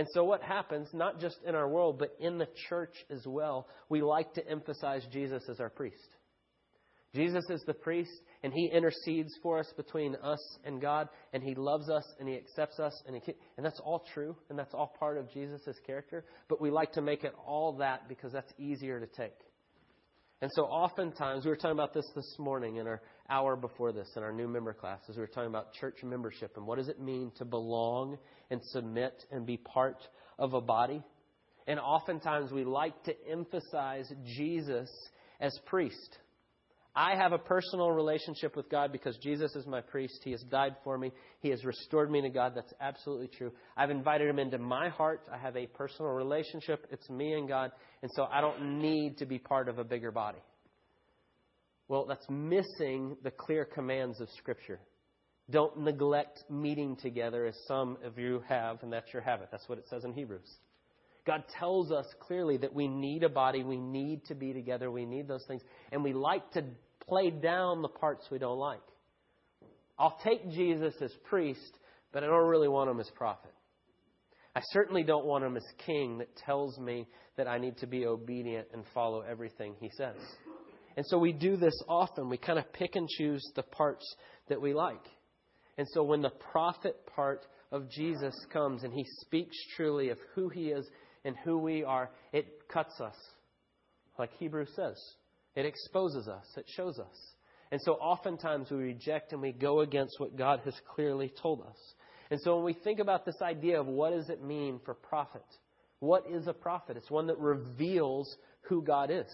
And 0.00 0.08
so 0.14 0.24
what 0.24 0.42
happens, 0.42 0.88
not 0.94 1.20
just 1.20 1.36
in 1.46 1.54
our 1.54 1.68
world, 1.68 1.98
but 1.98 2.16
in 2.18 2.38
the 2.38 2.48
church 2.70 2.94
as 3.10 3.20
well, 3.26 3.68
we 3.90 4.00
like 4.00 4.32
to 4.32 4.48
emphasize 4.48 5.06
Jesus 5.12 5.42
as 5.50 5.60
our 5.60 5.68
priest. 5.68 6.08
Jesus 7.14 7.44
is 7.50 7.62
the 7.66 7.74
priest, 7.74 8.22
and 8.42 8.50
he 8.50 8.70
intercedes 8.72 9.30
for 9.42 9.58
us 9.58 9.70
between 9.76 10.16
us 10.22 10.40
and 10.64 10.80
God, 10.80 11.10
and 11.34 11.42
he 11.42 11.54
loves 11.54 11.90
us, 11.90 12.04
and 12.18 12.26
he 12.26 12.34
accepts 12.34 12.80
us, 12.80 12.94
and, 13.06 13.20
he, 13.22 13.34
and 13.58 13.66
that's 13.66 13.78
all 13.84 14.02
true, 14.14 14.34
and 14.48 14.58
that's 14.58 14.72
all 14.72 14.90
part 14.98 15.18
of 15.18 15.30
Jesus' 15.34 15.76
character. 15.86 16.24
But 16.48 16.62
we 16.62 16.70
like 16.70 16.92
to 16.92 17.02
make 17.02 17.22
it 17.22 17.34
all 17.46 17.76
that 17.76 18.08
because 18.08 18.32
that's 18.32 18.54
easier 18.58 19.00
to 19.00 19.06
take. 19.06 19.36
And 20.40 20.50
so 20.54 20.62
oftentimes, 20.62 21.44
we 21.44 21.50
were 21.50 21.56
talking 21.56 21.72
about 21.72 21.92
this 21.92 22.06
this 22.16 22.36
morning 22.38 22.76
in 22.76 22.86
our 22.86 23.02
hour 23.30 23.56
before 23.56 23.92
this 23.92 24.08
in 24.16 24.22
our 24.22 24.32
new 24.32 24.48
member 24.48 24.72
classes. 24.72 25.16
We 25.16 25.20
were 25.20 25.26
talking 25.28 25.48
about 25.48 25.72
church 25.74 25.98
membership 26.02 26.56
and 26.56 26.66
what 26.66 26.78
does 26.78 26.88
it 26.88 27.00
mean 27.00 27.32
to 27.38 27.44
belong 27.44 28.18
and 28.50 28.60
submit 28.64 29.24
and 29.30 29.46
be 29.46 29.56
part 29.56 30.02
of 30.38 30.54
a 30.54 30.60
body. 30.60 31.02
And 31.66 31.78
oftentimes, 31.78 32.50
we 32.50 32.64
like 32.64 33.04
to 33.04 33.14
emphasize 33.30 34.12
Jesus 34.36 34.90
as 35.40 35.56
priest. 35.66 36.18
I 36.94 37.14
have 37.14 37.32
a 37.32 37.38
personal 37.38 37.92
relationship 37.92 38.56
with 38.56 38.68
God 38.68 38.90
because 38.90 39.16
Jesus 39.18 39.54
is 39.54 39.64
my 39.66 39.80
priest. 39.80 40.20
He 40.24 40.32
has 40.32 40.42
died 40.50 40.74
for 40.82 40.98
me. 40.98 41.12
He 41.40 41.50
has 41.50 41.64
restored 41.64 42.10
me 42.10 42.20
to 42.22 42.28
God. 42.28 42.52
That's 42.56 42.72
absolutely 42.80 43.28
true. 43.28 43.52
I've 43.76 43.90
invited 43.90 44.28
him 44.28 44.40
into 44.40 44.58
my 44.58 44.88
heart. 44.88 45.22
I 45.32 45.38
have 45.38 45.56
a 45.56 45.66
personal 45.66 46.10
relationship. 46.10 46.86
It's 46.90 47.08
me 47.08 47.34
and 47.34 47.46
God. 47.46 47.70
And 48.02 48.10
so 48.16 48.24
I 48.24 48.40
don't 48.40 48.80
need 48.80 49.18
to 49.18 49.26
be 49.26 49.38
part 49.38 49.68
of 49.68 49.78
a 49.78 49.84
bigger 49.84 50.10
body. 50.10 50.40
Well, 51.90 52.06
that's 52.06 52.30
missing 52.30 53.16
the 53.24 53.32
clear 53.32 53.64
commands 53.64 54.20
of 54.20 54.28
Scripture. 54.38 54.78
Don't 55.50 55.76
neglect 55.80 56.44
meeting 56.48 56.94
together 56.94 57.46
as 57.46 57.56
some 57.66 57.98
of 58.04 58.16
you 58.16 58.44
have, 58.48 58.80
and 58.84 58.92
that's 58.92 59.12
your 59.12 59.22
habit. 59.22 59.48
That's 59.50 59.68
what 59.68 59.78
it 59.78 59.88
says 59.90 60.04
in 60.04 60.12
Hebrews. 60.12 60.48
God 61.26 61.42
tells 61.58 61.90
us 61.90 62.06
clearly 62.20 62.58
that 62.58 62.72
we 62.72 62.86
need 62.86 63.24
a 63.24 63.28
body, 63.28 63.64
we 63.64 63.76
need 63.76 64.24
to 64.26 64.36
be 64.36 64.52
together, 64.52 64.88
we 64.88 65.04
need 65.04 65.26
those 65.26 65.44
things, 65.48 65.62
and 65.90 66.04
we 66.04 66.12
like 66.12 66.48
to 66.52 66.62
play 67.08 67.30
down 67.30 67.82
the 67.82 67.88
parts 67.88 68.28
we 68.30 68.38
don't 68.38 68.60
like. 68.60 68.78
I'll 69.98 70.16
take 70.22 70.48
Jesus 70.52 70.94
as 71.02 71.10
priest, 71.24 71.76
but 72.12 72.22
I 72.22 72.28
don't 72.28 72.46
really 72.46 72.68
want 72.68 72.88
him 72.88 73.00
as 73.00 73.10
prophet. 73.16 73.50
I 74.54 74.60
certainly 74.72 75.02
don't 75.02 75.26
want 75.26 75.42
him 75.42 75.56
as 75.56 75.66
king 75.84 76.18
that 76.18 76.36
tells 76.36 76.78
me 76.78 77.08
that 77.36 77.48
I 77.48 77.58
need 77.58 77.78
to 77.78 77.88
be 77.88 78.06
obedient 78.06 78.68
and 78.72 78.84
follow 78.94 79.22
everything 79.22 79.74
he 79.80 79.90
says. 79.96 80.14
And 80.96 81.06
so 81.06 81.18
we 81.18 81.32
do 81.32 81.56
this 81.56 81.80
often. 81.88 82.28
We 82.28 82.36
kind 82.36 82.58
of 82.58 82.72
pick 82.72 82.96
and 82.96 83.08
choose 83.08 83.42
the 83.54 83.62
parts 83.62 84.04
that 84.48 84.60
we 84.60 84.74
like. 84.74 85.04
And 85.78 85.86
so 85.92 86.02
when 86.02 86.22
the 86.22 86.30
prophet 86.30 86.96
part 87.14 87.46
of 87.72 87.90
Jesus 87.90 88.34
comes 88.52 88.82
and 88.82 88.92
he 88.92 89.04
speaks 89.20 89.56
truly 89.76 90.10
of 90.10 90.18
who 90.34 90.48
he 90.48 90.68
is 90.68 90.86
and 91.24 91.36
who 91.44 91.58
we 91.58 91.84
are, 91.84 92.10
it 92.32 92.68
cuts 92.68 93.00
us. 93.00 93.16
Like 94.18 94.30
Hebrews 94.38 94.70
says, 94.76 95.00
it 95.54 95.64
exposes 95.64 96.28
us, 96.28 96.44
it 96.56 96.66
shows 96.76 96.98
us. 96.98 97.34
And 97.72 97.80
so 97.82 97.92
oftentimes 97.92 98.70
we 98.70 98.78
reject 98.78 99.32
and 99.32 99.40
we 99.40 99.52
go 99.52 99.80
against 99.80 100.18
what 100.18 100.36
God 100.36 100.60
has 100.64 100.74
clearly 100.94 101.32
told 101.40 101.62
us. 101.62 101.76
And 102.30 102.40
so 102.40 102.56
when 102.56 102.64
we 102.64 102.72
think 102.74 102.98
about 102.98 103.24
this 103.24 103.40
idea 103.40 103.80
of 103.80 103.86
what 103.86 104.10
does 104.10 104.28
it 104.28 104.42
mean 104.42 104.80
for 104.84 104.94
prophet, 104.94 105.44
what 106.00 106.24
is 106.30 106.46
a 106.46 106.52
prophet? 106.52 106.96
It's 106.96 107.10
one 107.10 107.28
that 107.28 107.38
reveals 107.38 108.36
who 108.62 108.82
God 108.82 109.10
is. 109.10 109.26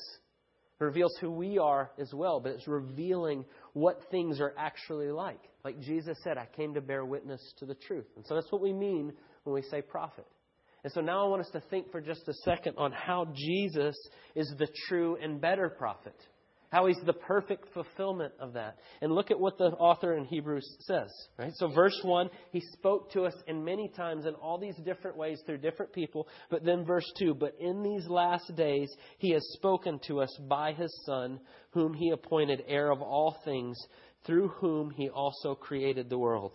It 0.79 0.85
reveals 0.85 1.17
who 1.21 1.31
we 1.31 1.59
are 1.59 1.91
as 1.99 2.13
well, 2.13 2.39
but 2.39 2.53
it's 2.53 2.69
revealing 2.69 3.45
what 3.73 4.01
things 4.11 4.41
are 4.41 4.53
actually 4.59 5.11
like. 5.11 5.41
Like 5.65 5.81
Jesus 5.81 6.19
said, 6.23 6.37
I 6.37 6.47
came 6.55 6.75
to 6.75 6.81
bear 6.81 7.05
witness 7.05 7.41
to 7.59 7.67
the 7.67 7.75
truth. 7.75 8.07
And 8.17 8.27
so 8.27 8.35
that's 8.35 8.53
what 8.53 8.61
we 8.61 8.73
mean 8.73 9.13
when 9.45 9.55
we 9.55 9.63
say 9.63 9.81
prophet. 9.81 10.27
And 10.85 10.93
so 10.93 11.01
now 11.01 11.25
I 11.25 11.29
want 11.29 11.41
us 11.41 11.51
to 11.53 11.61
think 11.71 11.91
for 11.91 12.01
just 12.01 12.29
a 12.29 12.35
second 12.45 12.75
on 12.77 12.93
how 12.93 13.27
Jesus 13.35 13.97
is 14.35 14.55
the 14.59 14.69
true 14.87 15.17
and 15.21 15.41
better 15.41 15.71
prophet. 15.71 16.15
How 16.71 16.87
he's 16.87 17.01
the 17.07 17.13
perfect 17.13 17.73
fulfillment 17.73 18.33
of 18.41 18.53
that. 18.55 18.79
And 19.01 19.13
look 19.13 19.31
at 19.31 19.39
what 19.39 19.57
the 19.57 19.67
author 19.67 20.15
in 20.17 20.25
Hebrews 20.25 20.69
says. 20.81 21.11
Right? 21.39 21.53
So 21.55 21.69
verse 21.69 21.99
1, 22.03 22.29
he 22.51 22.61
spoke 22.73 23.13
to 23.13 23.23
us 23.23 23.35
in 23.47 23.65
many 23.65 23.89
times 23.97 24.27
in 24.27 24.35
all 24.35 24.59
these 24.59 24.77
different 24.85 25.17
ways 25.17 25.41
through 25.47 25.59
different 25.59 25.93
people. 25.93 26.27
But 26.51 26.65
then 26.65 26.85
verse 26.85 27.07
2, 27.19 27.35
but 27.35 27.55
in 27.61 27.83
these 27.83 28.09
last 28.09 28.55
days 28.57 28.89
he 29.19 29.31
has 29.31 29.47
spoken 29.55 30.01
to 30.09 30.21
us 30.21 30.37
by 30.49 30.73
his 30.73 30.93
Son, 31.07 31.39
whom 31.71 31.95
he 31.95 32.11
appointed 32.11 32.65
heir 32.67 32.91
of 32.91 33.01
all 33.01 33.37
things, 33.45 33.79
through 34.25 34.49
whom 34.49 34.91
he 34.91 35.09
also 35.09 35.55
created 35.55 36.11
the 36.11 36.19
world. 36.19 36.53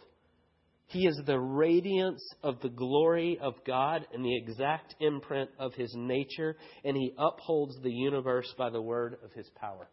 He 0.88 1.08
is 1.08 1.17
the 1.26 1.39
radiance 1.39 2.21
of 2.43 2.60
the 2.60 2.69
glory 2.69 3.39
of 3.41 3.54
God 3.65 4.06
and 4.13 4.26
the 4.26 4.36
exact 4.36 4.95
imprint 5.00 5.50
of 5.58 5.74
his 5.74 5.93
nature, 5.95 6.58
and 6.84 6.97
he 6.97 7.13
upholds 7.17 7.80
the 7.82 7.91
universe 7.91 8.54
by 8.58 8.69
the 8.69 8.82
word 8.82 9.15
of 9.24 9.32
his 9.32 9.50
power. 9.56 9.88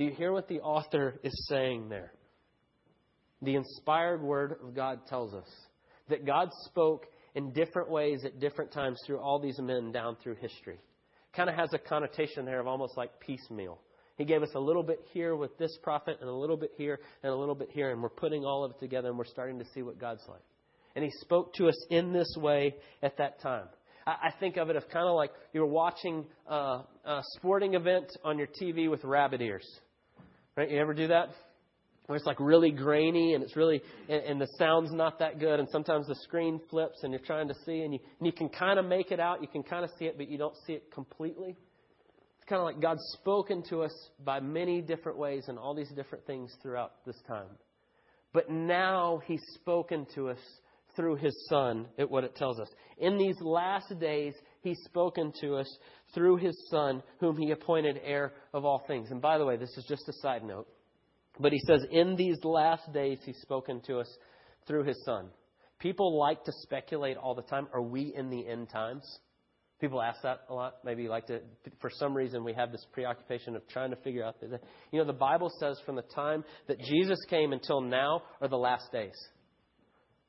Do 0.00 0.06
you 0.06 0.12
hear 0.12 0.32
what 0.32 0.48
the 0.48 0.60
author 0.60 1.20
is 1.22 1.46
saying 1.50 1.90
there? 1.90 2.10
The 3.42 3.54
inspired 3.54 4.22
word 4.22 4.56
of 4.64 4.74
God 4.74 5.00
tells 5.06 5.34
us 5.34 5.46
that 6.08 6.24
God 6.24 6.48
spoke 6.64 7.04
in 7.34 7.52
different 7.52 7.90
ways 7.90 8.24
at 8.24 8.40
different 8.40 8.72
times 8.72 8.98
through 9.06 9.18
all 9.18 9.38
these 9.38 9.58
men 9.58 9.92
down 9.92 10.16
through 10.22 10.36
history. 10.36 10.78
Kind 11.36 11.50
of 11.50 11.56
has 11.56 11.74
a 11.74 11.78
connotation 11.78 12.46
there 12.46 12.60
of 12.60 12.66
almost 12.66 12.96
like 12.96 13.20
piecemeal. 13.20 13.78
He 14.16 14.24
gave 14.24 14.42
us 14.42 14.48
a 14.54 14.58
little 14.58 14.82
bit 14.82 15.00
here 15.12 15.36
with 15.36 15.58
this 15.58 15.76
prophet 15.82 16.16
and 16.22 16.30
a 16.30 16.34
little 16.34 16.56
bit 16.56 16.70
here 16.78 16.98
and 17.22 17.30
a 17.30 17.36
little 17.36 17.54
bit 17.54 17.68
here, 17.70 17.90
and 17.90 18.02
we're 18.02 18.08
putting 18.08 18.42
all 18.42 18.64
of 18.64 18.70
it 18.70 18.80
together 18.80 19.10
and 19.10 19.18
we're 19.18 19.26
starting 19.26 19.58
to 19.58 19.66
see 19.74 19.82
what 19.82 19.98
God's 19.98 20.24
like. 20.30 20.40
And 20.96 21.04
He 21.04 21.10
spoke 21.20 21.52
to 21.56 21.68
us 21.68 21.76
in 21.90 22.14
this 22.14 22.34
way 22.38 22.74
at 23.02 23.18
that 23.18 23.42
time. 23.42 23.66
I, 24.06 24.32
think 24.40 24.56
of 24.56 24.70
it 24.70 24.76
as 24.76 24.82
kind 24.90 25.06
of 25.06 25.14
like 25.14 25.30
you're 25.52 25.66
watching 25.66 26.24
a, 26.46 26.84
a 27.04 27.22
sporting 27.36 27.74
event 27.74 28.06
on 28.24 28.38
your 28.38 28.48
TV 28.48 28.90
with 28.90 29.04
rabbit 29.04 29.42
ears. 29.42 29.68
Right? 30.56 30.70
You 30.70 30.78
ever 30.80 30.94
do 30.94 31.08
that? 31.08 31.28
Where 32.06 32.16
it's 32.16 32.26
like 32.26 32.40
really 32.40 32.72
grainy 32.72 33.34
and 33.34 33.44
it's 33.44 33.54
really, 33.54 33.80
and, 34.08 34.22
and 34.24 34.40
the 34.40 34.48
sound's 34.58 34.92
not 34.92 35.20
that 35.20 35.38
good, 35.38 35.60
and 35.60 35.68
sometimes 35.70 36.08
the 36.08 36.16
screen 36.16 36.60
flips 36.68 37.04
and 37.04 37.12
you're 37.12 37.22
trying 37.24 37.46
to 37.48 37.54
see, 37.64 37.82
and 37.82 37.92
you, 37.94 38.00
and 38.18 38.26
you 38.26 38.32
can 38.32 38.48
kind 38.48 38.78
of 38.80 38.84
make 38.84 39.12
it 39.12 39.20
out, 39.20 39.42
you 39.42 39.48
can 39.48 39.62
kind 39.62 39.84
of 39.84 39.90
see 39.98 40.06
it, 40.06 40.16
but 40.16 40.28
you 40.28 40.36
don't 40.36 40.56
see 40.66 40.72
it 40.72 40.90
completely 40.92 41.56
It's 42.36 42.48
kind 42.48 42.58
of 42.58 42.64
like 42.64 42.80
God's 42.80 43.02
spoken 43.20 43.62
to 43.70 43.82
us 43.82 43.92
by 44.24 44.40
many 44.40 44.82
different 44.82 45.18
ways 45.18 45.44
and 45.46 45.56
all 45.56 45.74
these 45.74 45.90
different 45.94 46.26
things 46.26 46.52
throughout 46.62 46.92
this 47.06 47.20
time. 47.28 47.56
But 48.32 48.50
now 48.50 49.20
He's 49.26 49.42
spoken 49.54 50.04
to 50.16 50.30
us 50.30 50.38
through 50.96 51.16
His 51.16 51.46
Son, 51.48 51.86
at 51.96 52.10
what 52.10 52.24
it 52.24 52.34
tells 52.34 52.58
us. 52.58 52.68
In 52.98 53.18
these 53.18 53.36
last 53.40 53.96
days, 54.00 54.34
He's 54.62 54.80
spoken 54.84 55.32
to 55.40 55.56
us 55.56 55.78
through 56.14 56.36
His 56.36 56.56
Son, 56.70 57.02
whom 57.18 57.36
He 57.36 57.50
appointed 57.50 58.00
heir 58.04 58.32
of 58.52 58.64
all 58.64 58.82
things. 58.86 59.10
And 59.10 59.20
by 59.20 59.38
the 59.38 59.44
way, 59.44 59.56
this 59.56 59.76
is 59.76 59.84
just 59.88 60.08
a 60.08 60.12
side 60.20 60.44
note. 60.44 60.66
But 61.38 61.52
he 61.52 61.60
says, 61.60 61.84
in 61.90 62.16
these 62.16 62.42
last 62.44 62.92
days, 62.92 63.18
he's 63.24 63.40
spoken 63.40 63.80
to 63.86 63.98
us 64.00 64.18
through 64.66 64.84
his 64.84 65.02
son. 65.04 65.28
People 65.78 66.18
like 66.18 66.44
to 66.44 66.52
speculate 66.62 67.16
all 67.16 67.34
the 67.34 67.42
time 67.42 67.68
are 67.72 67.82
we 67.82 68.12
in 68.14 68.28
the 68.28 68.46
end 68.46 68.68
times? 68.68 69.02
People 69.80 70.02
ask 70.02 70.20
that 70.22 70.40
a 70.50 70.54
lot. 70.54 70.74
Maybe 70.84 71.08
like 71.08 71.26
to, 71.28 71.40
for 71.80 71.88
some 71.88 72.14
reason, 72.14 72.44
we 72.44 72.52
have 72.52 72.70
this 72.70 72.84
preoccupation 72.92 73.56
of 73.56 73.66
trying 73.68 73.90
to 73.90 73.96
figure 73.96 74.22
out. 74.22 74.38
That, 74.42 74.62
you 74.92 74.98
know, 74.98 75.06
the 75.06 75.14
Bible 75.14 75.50
says 75.58 75.80
from 75.86 75.96
the 75.96 76.02
time 76.02 76.44
that 76.68 76.78
Jesus 76.80 77.18
came 77.30 77.54
until 77.54 77.80
now 77.80 78.22
are 78.42 78.48
the 78.48 78.58
last 78.58 78.92
days. 78.92 79.16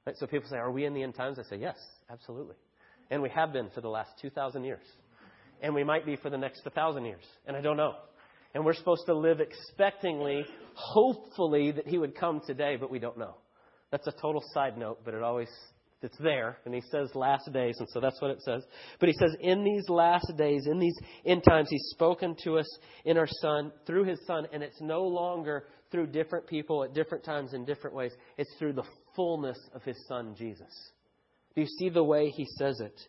Right? 0.07 0.15
So 0.17 0.25
people 0.25 0.49
say, 0.49 0.55
Are 0.55 0.71
we 0.71 0.85
in 0.85 0.93
the 0.93 1.03
end 1.03 1.15
times? 1.15 1.37
I 1.37 1.43
say, 1.49 1.59
Yes, 1.59 1.75
absolutely. 2.09 2.55
And 3.11 3.21
we 3.21 3.29
have 3.29 3.53
been 3.53 3.69
for 3.69 3.81
the 3.81 3.89
last 3.89 4.09
2,000 4.21 4.63
years. 4.63 4.85
And 5.61 5.75
we 5.75 5.83
might 5.83 6.05
be 6.05 6.15
for 6.15 6.31
the 6.31 6.37
next 6.37 6.65
1,000 6.65 7.05
years. 7.05 7.23
And 7.45 7.55
I 7.55 7.61
don't 7.61 7.77
know. 7.77 7.93
And 8.55 8.65
we're 8.65 8.73
supposed 8.73 9.05
to 9.05 9.13
live 9.13 9.37
expectingly, 9.39 10.43
hopefully, 10.73 11.71
that 11.71 11.87
He 11.87 11.99
would 11.99 12.15
come 12.15 12.41
today, 12.47 12.77
but 12.79 12.89
we 12.89 12.97
don't 12.97 13.17
know. 13.17 13.35
That's 13.91 14.07
a 14.07 14.13
total 14.19 14.41
side 14.53 14.77
note, 14.77 15.01
but 15.05 15.13
it 15.13 15.21
always 15.21 15.49
it's 16.01 16.17
there, 16.17 16.57
and 16.65 16.73
he 16.73 16.81
says 16.91 17.13
last 17.13 17.51
days, 17.53 17.75
and 17.77 17.87
so 17.89 17.99
that's 17.99 18.19
what 18.21 18.31
it 18.31 18.41
says. 18.41 18.63
But 18.99 19.09
he 19.09 19.13
says, 19.13 19.35
in 19.39 19.63
these 19.63 19.87
last 19.87 20.25
days, 20.35 20.65
in 20.65 20.79
these 20.79 20.97
end 21.25 21.43
times, 21.47 21.69
he's 21.69 21.89
spoken 21.91 22.35
to 22.43 22.57
us 22.57 22.65
in 23.05 23.17
our 23.17 23.27
Son, 23.27 23.71
through 23.85 24.05
his 24.05 24.19
Son, 24.25 24.47
and 24.51 24.63
it's 24.63 24.81
no 24.81 25.03
longer 25.03 25.65
through 25.91 26.07
different 26.07 26.47
people 26.47 26.83
at 26.83 26.93
different 26.93 27.23
times 27.23 27.53
in 27.53 27.65
different 27.65 27.95
ways. 27.95 28.11
It's 28.37 28.49
through 28.57 28.73
the 28.73 28.85
fullness 29.15 29.59
of 29.75 29.83
his 29.83 29.97
Son, 30.07 30.33
Jesus. 30.35 30.91
Do 31.55 31.61
you 31.61 31.67
see 31.67 31.89
the 31.89 32.03
way 32.03 32.29
he 32.29 32.45
says 32.57 32.79
it? 32.79 32.99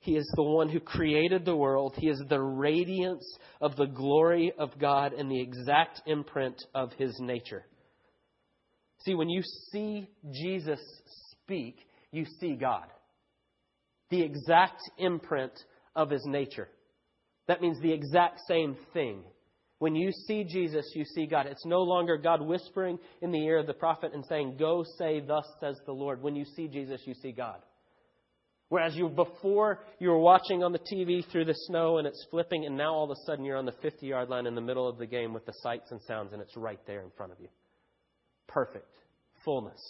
He 0.00 0.16
is 0.16 0.30
the 0.36 0.42
one 0.42 0.68
who 0.68 0.80
created 0.80 1.44
the 1.44 1.56
world. 1.56 1.94
He 1.96 2.08
is 2.08 2.22
the 2.28 2.40
radiance 2.40 3.24
of 3.60 3.76
the 3.76 3.86
glory 3.86 4.52
of 4.56 4.78
God 4.78 5.12
and 5.12 5.30
the 5.30 5.40
exact 5.40 6.02
imprint 6.06 6.62
of 6.74 6.92
his 6.92 7.18
nature. 7.20 7.64
See, 9.04 9.14
when 9.14 9.28
you 9.28 9.42
see 9.72 10.08
Jesus 10.32 10.80
speak, 11.32 11.78
you 12.12 12.24
see 12.40 12.54
God. 12.54 12.86
The 14.10 14.22
exact 14.22 14.80
imprint 14.98 15.52
of 15.94 16.10
his 16.10 16.24
nature. 16.26 16.68
That 17.48 17.60
means 17.60 17.80
the 17.80 17.92
exact 17.92 18.40
same 18.46 18.76
thing. 18.92 19.22
When 19.78 19.94
you 19.94 20.10
see 20.12 20.44
Jesus, 20.44 20.90
you 20.94 21.04
see 21.04 21.26
God. 21.26 21.46
It's 21.46 21.66
no 21.66 21.80
longer 21.80 22.16
God 22.16 22.42
whispering 22.42 22.98
in 23.22 23.30
the 23.30 23.44
ear 23.44 23.58
of 23.58 23.66
the 23.66 23.74
prophet 23.74 24.12
and 24.12 24.24
saying, 24.26 24.56
Go 24.58 24.84
say, 24.98 25.20
Thus 25.20 25.46
says 25.60 25.76
the 25.86 25.92
Lord. 25.92 26.22
When 26.22 26.34
you 26.34 26.44
see 26.56 26.68
Jesus, 26.68 27.00
you 27.04 27.14
see 27.14 27.32
God. 27.32 27.60
Whereas 28.70 28.94
you 28.94 29.08
before 29.08 29.80
you 29.98 30.10
were 30.10 30.18
watching 30.18 30.62
on 30.62 30.72
the 30.72 30.78
TV 30.78 31.24
through 31.30 31.46
the 31.46 31.54
snow 31.54 31.98
and 31.98 32.06
it's 32.06 32.26
flipping, 32.30 32.66
and 32.66 32.76
now 32.76 32.92
all 32.92 33.04
of 33.04 33.10
a 33.10 33.20
sudden 33.24 33.44
you're 33.44 33.56
on 33.56 33.64
the 33.64 33.74
50 33.80 34.06
yard 34.06 34.28
line 34.28 34.46
in 34.46 34.54
the 34.54 34.60
middle 34.60 34.86
of 34.86 34.98
the 34.98 35.06
game 35.06 35.32
with 35.32 35.46
the 35.46 35.54
sights 35.62 35.90
and 35.90 36.00
sounds, 36.02 36.32
and 36.32 36.42
it's 36.42 36.56
right 36.56 36.80
there 36.86 37.00
in 37.00 37.10
front 37.16 37.32
of 37.32 37.40
you. 37.40 37.48
Perfect. 38.46 38.90
Fullness. 39.44 39.80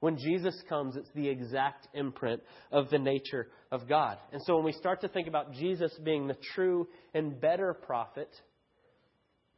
When 0.00 0.18
Jesus 0.18 0.54
comes, 0.68 0.96
it's 0.96 1.10
the 1.14 1.28
exact 1.28 1.88
imprint 1.94 2.42
of 2.70 2.90
the 2.90 2.98
nature 2.98 3.48
of 3.72 3.88
God. 3.88 4.18
And 4.32 4.42
so 4.42 4.56
when 4.56 4.64
we 4.66 4.72
start 4.72 5.00
to 5.00 5.08
think 5.08 5.28
about 5.28 5.54
Jesus 5.54 5.98
being 6.04 6.26
the 6.26 6.36
true 6.54 6.88
and 7.14 7.40
better 7.40 7.72
prophet, 7.72 8.28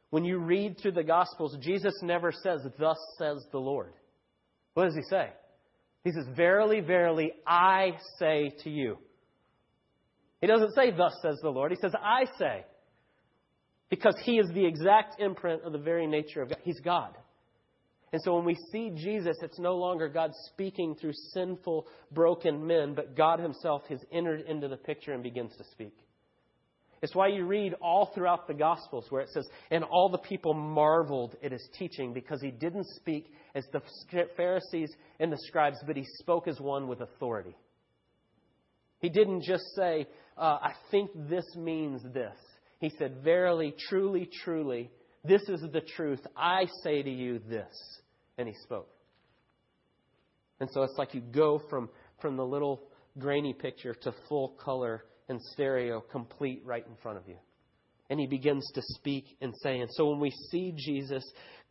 when 0.09 0.23
you 0.23 0.37
read 0.37 0.77
through 0.77 0.93
the 0.93 1.03
Gospels, 1.03 1.57
Jesus 1.59 1.93
never 2.01 2.31
says, 2.31 2.61
Thus 2.79 2.97
says 3.17 3.45
the 3.51 3.59
Lord. 3.59 3.91
What 4.73 4.85
does 4.85 4.95
he 4.95 5.01
say? 5.09 5.31
He 6.03 6.11
says, 6.11 6.25
Verily, 6.35 6.79
verily, 6.79 7.33
I 7.45 7.97
say 8.19 8.51
to 8.63 8.69
you. 8.69 8.97
He 10.41 10.47
doesn't 10.47 10.73
say, 10.75 10.91
Thus 10.91 11.13
says 11.21 11.39
the 11.41 11.49
Lord. 11.49 11.71
He 11.71 11.77
says, 11.81 11.93
I 12.01 12.25
say. 12.37 12.65
Because 13.89 14.15
he 14.23 14.37
is 14.37 14.49
the 14.53 14.65
exact 14.65 15.19
imprint 15.21 15.63
of 15.63 15.71
the 15.71 15.77
very 15.77 16.07
nature 16.07 16.41
of 16.41 16.49
God. 16.49 16.59
He's 16.63 16.79
God. 16.81 17.15
And 18.13 18.21
so 18.23 18.35
when 18.35 18.45
we 18.45 18.57
see 18.71 18.91
Jesus, 18.95 19.37
it's 19.41 19.59
no 19.59 19.75
longer 19.75 20.07
God 20.07 20.31
speaking 20.47 20.95
through 20.95 21.13
sinful, 21.33 21.87
broken 22.11 22.65
men, 22.65 22.93
but 22.93 23.15
God 23.15 23.39
Himself 23.39 23.83
has 23.89 23.99
entered 24.11 24.41
into 24.41 24.67
the 24.67 24.77
picture 24.77 25.11
and 25.11 25.21
begins 25.21 25.55
to 25.57 25.63
speak. 25.71 25.93
It's 27.01 27.15
why 27.15 27.27
you 27.27 27.45
read 27.45 27.73
all 27.81 28.11
throughout 28.13 28.47
the 28.47 28.53
Gospels 28.53 29.05
where 29.09 29.21
it 29.21 29.29
says, 29.29 29.47
And 29.69 29.83
all 29.83 30.09
the 30.09 30.17
people 30.17 30.53
marveled 30.53 31.35
at 31.43 31.51
His 31.51 31.67
teaching 31.77 32.13
because 32.13 32.41
He 32.41 32.51
didn't 32.51 32.87
speak 32.95 33.31
as 33.55 33.65
the 33.71 33.81
Pharisees 34.35 34.91
and 35.19 35.31
the 35.31 35.37
scribes, 35.47 35.77
but 35.85 35.95
He 35.95 36.05
spoke 36.19 36.47
as 36.47 36.59
one 36.59 36.87
with 36.87 37.01
authority. 37.01 37.55
He 38.99 39.09
didn't 39.09 39.43
just 39.43 39.63
say, 39.75 40.07
uh, 40.37 40.57
I 40.61 40.73
think 40.91 41.11
this 41.29 41.45
means 41.55 42.01
this. 42.13 42.35
He 42.79 42.91
said, 42.97 43.17
Verily, 43.23 43.73
truly, 43.89 44.29
truly, 44.43 44.89
this 45.23 45.41
is 45.49 45.61
the 45.71 45.81
truth. 45.81 46.21
I 46.35 46.65
say 46.83 47.03
to 47.03 47.09
you 47.09 47.39
this. 47.39 47.73
And 48.37 48.47
he 48.47 48.53
spoke. 48.63 48.89
And 50.59 50.69
so 50.71 50.83
it's 50.83 50.97
like 50.97 51.13
you 51.13 51.21
go 51.21 51.61
from, 51.69 51.89
from 52.21 52.37
the 52.37 52.45
little 52.45 52.81
grainy 53.17 53.53
picture 53.53 53.93
to 53.93 54.13
full 54.29 54.49
color 54.63 55.03
and 55.29 55.41
stereo, 55.53 56.01
complete 56.01 56.61
right 56.65 56.85
in 56.87 56.95
front 57.01 57.17
of 57.17 57.27
you. 57.27 57.37
And 58.09 58.19
he 58.19 58.27
begins 58.27 58.65
to 58.73 58.81
speak 58.81 59.25
and 59.41 59.53
say. 59.61 59.79
And 59.79 59.89
so 59.91 60.09
when 60.09 60.19
we 60.19 60.31
see 60.51 60.73
Jesus 60.75 61.23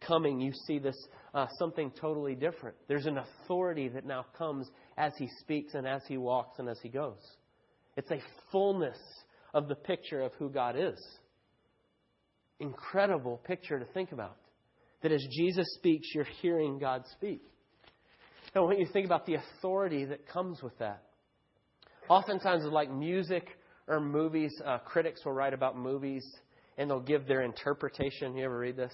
coming, 0.07 0.41
you 0.41 0.53
see 0.67 0.79
this 0.79 0.97
uh, 1.33 1.47
something 1.59 1.91
totally 1.99 2.35
different. 2.35 2.77
There's 2.89 3.07
an 3.07 3.19
authority 3.19 3.89
that 3.89 4.05
now 4.05 4.27
comes 4.37 4.69
as 4.99 5.13
he 5.19 5.29
speaks 5.41 5.75
and 5.75 5.87
as 5.87 6.03
he 6.07 6.19
walks 6.19 6.59
and 6.59 6.69
as 6.69 6.79
he 6.83 6.91
goes. 6.91 7.21
It's 7.97 8.11
a 8.11 8.21
fullness 8.53 8.99
of 9.55 9.69
the 9.69 9.75
picture 9.75 10.21
of 10.21 10.33
who 10.35 10.51
God 10.51 10.77
is 10.79 10.99
incredible 12.61 13.41
picture 13.45 13.79
to 13.79 13.85
think 13.87 14.13
about. 14.13 14.37
That 15.03 15.13
as 15.13 15.25
Jesus 15.31 15.67
speaks, 15.75 16.09
you're 16.15 16.27
hearing 16.41 16.79
God 16.79 17.05
speak. 17.13 17.43
Now, 18.55 18.67
when 18.67 18.79
you 18.79 18.87
to 18.87 18.93
think 18.93 19.07
about 19.07 19.27
the 19.27 19.35
authority 19.35 20.05
that 20.07 20.27
comes 20.27 20.63
with 20.63 20.77
that, 20.79 21.03
oftentimes, 22.09 22.65
like 22.65 22.91
music 22.91 23.49
or 23.89 24.01
movies, 24.01 24.53
uh, 24.65 24.79
critics 24.79 25.25
will 25.25 25.33
write 25.33 25.55
about 25.55 25.77
movies 25.77 26.25
and 26.79 26.91
they'll 26.91 27.01
give 27.01 27.27
their 27.27 27.43
interpretation. 27.43 28.37
You 28.37 28.45
ever 28.45 28.59
read 28.59 28.77
this? 28.77 28.93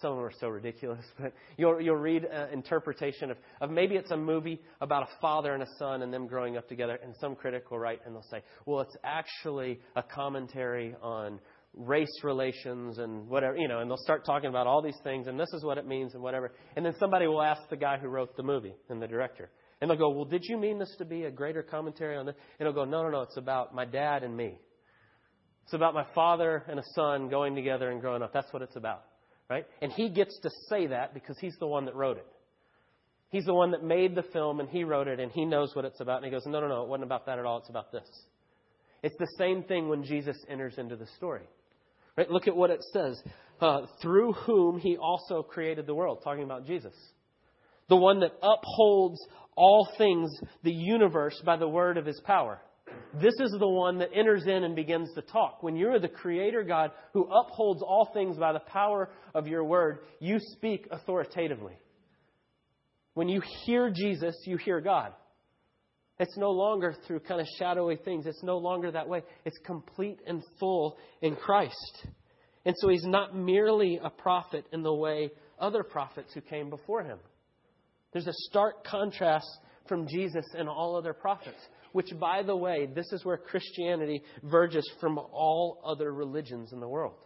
Some 0.00 0.12
of 0.12 0.16
them 0.18 0.26
are 0.26 0.32
so 0.38 0.48
ridiculous, 0.48 1.04
but 1.20 1.32
you'll, 1.56 1.80
you'll 1.80 1.96
read 1.96 2.24
an 2.24 2.50
interpretation 2.52 3.30
of, 3.32 3.36
of 3.60 3.70
maybe 3.70 3.96
it's 3.96 4.12
a 4.12 4.16
movie 4.16 4.60
about 4.80 5.02
a 5.02 5.08
father 5.20 5.54
and 5.54 5.62
a 5.62 5.68
son 5.78 6.02
and 6.02 6.12
them 6.12 6.26
growing 6.26 6.56
up 6.56 6.68
together, 6.68 6.98
and 7.02 7.14
some 7.20 7.34
critic 7.34 7.70
will 7.70 7.80
write 7.80 8.00
and 8.06 8.14
they'll 8.14 8.22
say, 8.30 8.42
well, 8.64 8.80
it's 8.80 8.96
actually 9.02 9.80
a 9.96 10.02
commentary 10.02 10.94
on 11.02 11.40
race 11.74 12.20
relations 12.22 12.98
and 12.98 13.28
whatever, 13.28 13.56
you 13.56 13.68
know, 13.68 13.80
and 13.80 13.90
they'll 13.90 13.98
start 13.98 14.24
talking 14.24 14.48
about 14.48 14.66
all 14.66 14.80
these 14.80 14.98
things 15.04 15.26
and 15.26 15.38
this 15.38 15.52
is 15.52 15.64
what 15.64 15.78
it 15.78 15.86
means 15.86 16.14
and 16.14 16.22
whatever. 16.22 16.52
And 16.76 16.86
then 16.86 16.94
somebody 16.98 17.26
will 17.26 17.42
ask 17.42 17.60
the 17.68 17.76
guy 17.76 17.98
who 17.98 18.08
wrote 18.08 18.36
the 18.36 18.42
movie 18.42 18.74
and 18.88 19.02
the 19.02 19.06
director. 19.06 19.50
And 19.80 19.90
they'll 19.90 19.98
go, 19.98 20.10
Well, 20.10 20.24
did 20.24 20.44
you 20.44 20.56
mean 20.56 20.78
this 20.78 20.94
to 20.98 21.04
be 21.04 21.24
a 21.24 21.30
greater 21.30 21.62
commentary 21.62 22.16
on 22.16 22.26
this? 22.26 22.34
And 22.58 22.66
he'll 22.66 22.74
go, 22.74 22.84
No, 22.84 23.02
no, 23.02 23.10
no, 23.10 23.22
it's 23.22 23.36
about 23.36 23.74
my 23.74 23.84
dad 23.84 24.22
and 24.22 24.36
me. 24.36 24.58
It's 25.64 25.74
about 25.74 25.94
my 25.94 26.06
father 26.14 26.64
and 26.68 26.80
a 26.80 26.84
son 26.94 27.28
going 27.28 27.54
together 27.54 27.90
and 27.90 28.00
growing 28.00 28.22
up. 28.22 28.32
That's 28.32 28.52
what 28.52 28.62
it's 28.62 28.76
about. 28.76 29.04
Right? 29.50 29.66
And 29.80 29.92
he 29.92 30.08
gets 30.08 30.38
to 30.40 30.50
say 30.68 30.88
that 30.88 31.14
because 31.14 31.38
he's 31.38 31.56
the 31.60 31.66
one 31.66 31.84
that 31.86 31.94
wrote 31.94 32.16
it. 32.16 32.26
He's 33.30 33.44
the 33.44 33.54
one 33.54 33.72
that 33.72 33.84
made 33.84 34.14
the 34.14 34.22
film 34.22 34.60
and 34.60 34.68
he 34.68 34.84
wrote 34.84 35.08
it 35.08 35.20
and 35.20 35.30
he 35.30 35.44
knows 35.44 35.74
what 35.76 35.84
it's 35.84 36.00
about. 36.00 36.16
And 36.16 36.24
he 36.24 36.30
goes, 36.30 36.46
No, 36.46 36.60
no, 36.60 36.68
no, 36.68 36.82
it 36.82 36.88
wasn't 36.88 37.04
about 37.04 37.26
that 37.26 37.38
at 37.38 37.44
all. 37.44 37.58
It's 37.58 37.68
about 37.68 37.92
this. 37.92 38.08
It's 39.02 39.16
the 39.18 39.28
same 39.38 39.62
thing 39.62 39.88
when 39.88 40.04
Jesus 40.04 40.36
enters 40.48 40.76
into 40.78 40.96
the 40.96 41.06
story. 41.16 41.46
Right? 42.16 42.30
Look 42.30 42.48
at 42.48 42.56
what 42.56 42.70
it 42.70 42.82
says. 42.92 43.22
Uh, 43.60 43.82
through 44.00 44.32
whom 44.32 44.78
he 44.78 44.96
also 44.96 45.42
created 45.42 45.86
the 45.86 45.94
world, 45.94 46.20
talking 46.24 46.44
about 46.44 46.66
Jesus. 46.66 46.94
The 47.88 47.96
one 47.96 48.20
that 48.20 48.32
upholds 48.42 49.18
all 49.58 49.88
things, 49.98 50.30
the 50.62 50.72
universe, 50.72 51.40
by 51.44 51.56
the 51.56 51.68
word 51.68 51.98
of 51.98 52.06
his 52.06 52.20
power. 52.24 52.60
This 53.20 53.34
is 53.40 53.54
the 53.58 53.68
one 53.68 53.98
that 53.98 54.10
enters 54.14 54.44
in 54.46 54.64
and 54.64 54.76
begins 54.76 55.10
to 55.14 55.22
talk. 55.22 55.62
When 55.62 55.76
you're 55.76 55.98
the 55.98 56.08
creator 56.08 56.62
God 56.62 56.92
who 57.12 57.24
upholds 57.24 57.82
all 57.82 58.10
things 58.14 58.36
by 58.36 58.52
the 58.52 58.60
power 58.60 59.10
of 59.34 59.46
your 59.46 59.64
word, 59.64 59.98
you 60.20 60.38
speak 60.38 60.86
authoritatively. 60.90 61.76
When 63.14 63.28
you 63.28 63.42
hear 63.64 63.90
Jesus, 63.90 64.36
you 64.46 64.58
hear 64.58 64.80
God. 64.80 65.12
It's 66.20 66.36
no 66.36 66.50
longer 66.50 66.94
through 67.06 67.20
kind 67.20 67.40
of 67.40 67.46
shadowy 67.58 67.96
things. 67.96 68.26
It's 68.26 68.42
no 68.42 68.58
longer 68.58 68.90
that 68.92 69.08
way. 69.08 69.22
It's 69.44 69.58
complete 69.64 70.20
and 70.26 70.42
full 70.60 70.98
in 71.20 71.36
Christ. 71.36 72.06
And 72.64 72.74
so 72.78 72.88
he's 72.88 73.04
not 73.04 73.34
merely 73.34 73.98
a 74.02 74.10
prophet 74.10 74.66
in 74.72 74.82
the 74.82 74.94
way 74.94 75.30
other 75.58 75.82
prophets 75.82 76.32
who 76.34 76.40
came 76.40 76.70
before 76.70 77.02
him. 77.02 77.18
There's 78.12 78.26
a 78.26 78.32
stark 78.48 78.84
contrast 78.84 79.46
from 79.88 80.06
Jesus 80.06 80.44
and 80.56 80.68
all 80.68 80.96
other 80.96 81.12
prophets, 81.12 81.60
which, 81.92 82.10
by 82.18 82.42
the 82.42 82.56
way, 82.56 82.88
this 82.94 83.12
is 83.12 83.24
where 83.24 83.36
Christianity 83.36 84.22
verges 84.42 84.88
from 85.00 85.18
all 85.18 85.80
other 85.84 86.12
religions 86.12 86.72
in 86.72 86.80
the 86.80 86.88
world. 86.88 87.16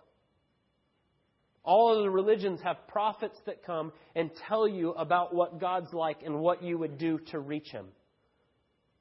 All 1.64 1.96
of 1.96 2.02
the 2.02 2.10
religions 2.10 2.60
have 2.64 2.88
prophets 2.88 3.38
that 3.46 3.64
come 3.64 3.92
and 4.16 4.30
tell 4.48 4.66
you 4.66 4.90
about 4.92 5.34
what 5.34 5.60
God's 5.60 5.92
like 5.92 6.18
and 6.24 6.40
what 6.40 6.62
you 6.62 6.76
would 6.78 6.98
do 6.98 7.20
to 7.30 7.38
reach 7.38 7.70
him. 7.70 7.86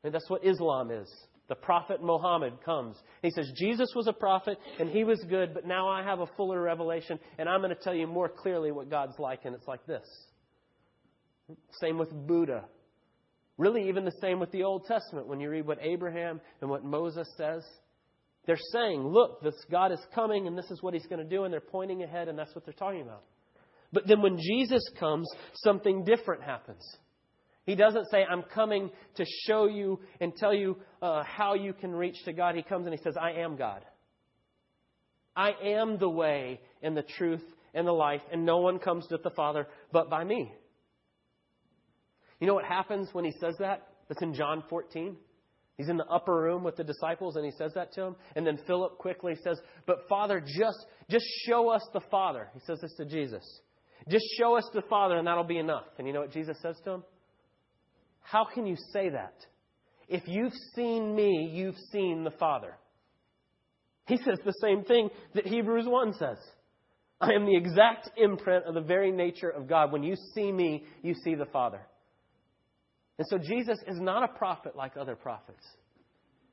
And 0.04 0.13
that's 0.13 0.30
what 0.30 0.46
Islam 0.46 0.91
is. 0.91 1.12
The 1.48 1.56
prophet 1.56 2.02
Muhammad 2.04 2.54
comes. 2.63 2.96
He 3.22 3.32
says, 3.32 3.52
Jesus 3.58 3.91
was 3.96 4.08
a 4.08 4.13
prophet 4.13 4.58
and 4.80 4.89
he 4.89 5.04
was 5.04 5.22
good, 5.28 5.54
but 5.54 5.65
now 5.65 5.89
I 5.89 6.04
have 6.04 6.20
a 6.20 6.28
fuller 6.38 6.62
revelation 6.62 7.20
and 7.38 7.50
I'm 7.50 7.62
going 7.62 7.76
to 7.76 7.84
tell 7.84 7.96
you 7.96 8.08
more 8.08 8.30
clearly 8.30 8.72
what 8.72 8.89
God's 8.89 9.17
like, 9.20 9.41
and 9.44 9.56
it's 9.56 9.67
like 9.67 9.86
this. 9.86 10.08
Same 11.80 11.98
with 11.98 12.12
Buddha. 12.12 12.66
Really, 13.58 13.90
even 13.90 14.06
the 14.06 14.14
same 14.22 14.40
with 14.40 14.52
the 14.52 14.64
Old 14.64 14.86
Testament. 14.86 15.28
When 15.28 15.40
you 15.40 15.50
read 15.50 15.68
what 15.68 15.78
Abraham 15.82 16.42
and 16.62 16.70
what 16.70 16.84
Moses 16.84 17.28
says, 17.38 17.64
they're 18.46 18.58
saying, 18.72 19.04
look, 19.04 19.42
this 19.42 19.56
God 19.70 19.92
is 19.92 20.00
coming 20.16 20.48
and 20.48 20.58
this 20.58 20.70
is 20.72 20.82
what 20.82 20.94
he's 20.94 21.06
going 21.06 21.22
to 21.22 21.30
do, 21.30 21.44
and 21.44 21.54
they're 21.54 21.62
pointing 21.62 22.02
ahead, 22.02 22.28
and 22.28 22.38
that's 22.38 22.56
what 22.56 22.66
they're 22.66 22.74
talking 22.74 23.02
about. 23.02 23.24
But 23.94 24.08
then 24.08 24.22
when 24.22 24.38
Jesus 24.38 24.84
comes, 25.00 25.30
something 25.56 26.04
different 26.06 26.44
happens. 26.44 26.82
He 27.66 27.76
doesn't 27.76 28.10
say, 28.10 28.24
I'm 28.24 28.44
coming 28.44 28.90
to 29.18 29.26
show 29.46 29.68
you 29.68 30.00
and 30.20 30.36
tell 30.36 30.54
you 30.54 30.78
uh, 31.02 31.24
how 31.24 31.54
you 31.54 31.74
can 31.74 31.92
reach 31.92 32.24
to 32.26 32.34
God. 32.34 32.56
He 32.56 32.64
comes 32.64 32.88
and 32.88 32.96
he 32.96 33.04
says, 33.04 33.16
I 33.22 33.42
am 33.42 33.58
God. 33.58 33.86
I 35.36 35.52
am 35.64 35.98
the 36.00 36.10
way 36.10 36.60
and 36.82 36.98
the 36.98 37.04
truth 37.04 37.44
and 37.74 37.88
the 37.88 37.94
life, 37.94 38.22
and 38.32 38.46
no 38.46 38.58
one 38.58 38.80
comes 38.80 39.06
to 39.08 39.18
the 39.18 39.30
Father 39.30 39.68
but 39.92 40.10
by 40.10 40.24
me. 40.24 40.52
You 42.41 42.47
know 42.47 42.56
what 42.56 42.65
happens 42.65 43.08
when 43.13 43.23
he 43.23 43.32
says 43.39 43.56
that? 43.60 43.88
That's 44.10 44.21
in 44.21 44.34
John 44.34 44.63
14. 44.69 45.15
He's 45.77 45.88
in 45.89 45.95
the 45.95 46.06
upper 46.06 46.36
room 46.36 46.63
with 46.63 46.75
the 46.75 46.84
disciples 46.84 47.36
and 47.38 47.45
he 47.45 47.51
says 47.51 47.71
that 47.75 47.93
to 47.93 48.01
them. 48.01 48.15
And 48.36 48.45
then 48.45 48.60
Philip 48.67 48.97
quickly 48.97 49.36
says, 49.43 49.60
But 49.86 50.08
Father, 50.10 50.41
just, 50.41 50.86
just 51.10 51.25
show 51.47 51.69
us 51.69 51.82
the 51.93 52.01
Father. 52.12 52.49
He 52.54 52.60
says 52.65 52.80
this 52.82 52.93
to 52.97 53.06
Jesus. 53.06 53.43
Just 54.10 54.25
show 54.38 54.58
us 54.58 54.67
the 54.73 54.82
Father 54.89 55.17
and 55.17 55.27
that'll 55.27 55.43
be 55.43 55.60
enough. 55.60 55.86
And 55.97 56.08
you 56.08 56.13
know 56.13 56.21
what 56.21 56.32
Jesus 56.32 56.58
says 56.62 56.75
to 56.84 56.91
him? 56.91 57.04
How 58.21 58.45
can 58.45 58.65
you 58.65 58.75
say 58.91 59.10
that? 59.10 59.36
If 60.10 60.27
you've 60.27 60.54
seen 60.75 61.15
me, 61.15 61.51
you've 61.54 61.77
seen 61.91 62.23
the 62.23 62.32
Father. 62.32 62.75
He 64.08 64.17
says 64.17 64.39
the 64.43 64.54
same 64.62 64.84
thing 64.84 65.10
that 65.36 65.45
Hebrews 65.45 65.86
1 65.88 66.13
says. 66.15 66.38
I 67.21 67.34
am 67.34 67.45
the 67.45 67.56
exact 67.56 68.10
imprint 68.17 68.65
of 68.65 68.73
the 68.73 68.82
very 68.82 69.12
nature 69.12 69.49
of 69.49 69.69
God. 69.69 69.91
When 69.91 70.01
you 70.01 70.15
see 70.34 70.51
me, 70.51 70.86
you 71.04 71.13
see 71.23 71.36
the 71.36 71.45
Father. 71.45 71.82
And 73.17 73.28
so 73.28 73.38
Jesus 73.38 73.78
is 73.88 74.00
not 74.00 74.24
a 74.24 74.28
prophet 74.38 74.76
like 74.76 74.97
other 74.97 75.15
prophets. 75.15 75.63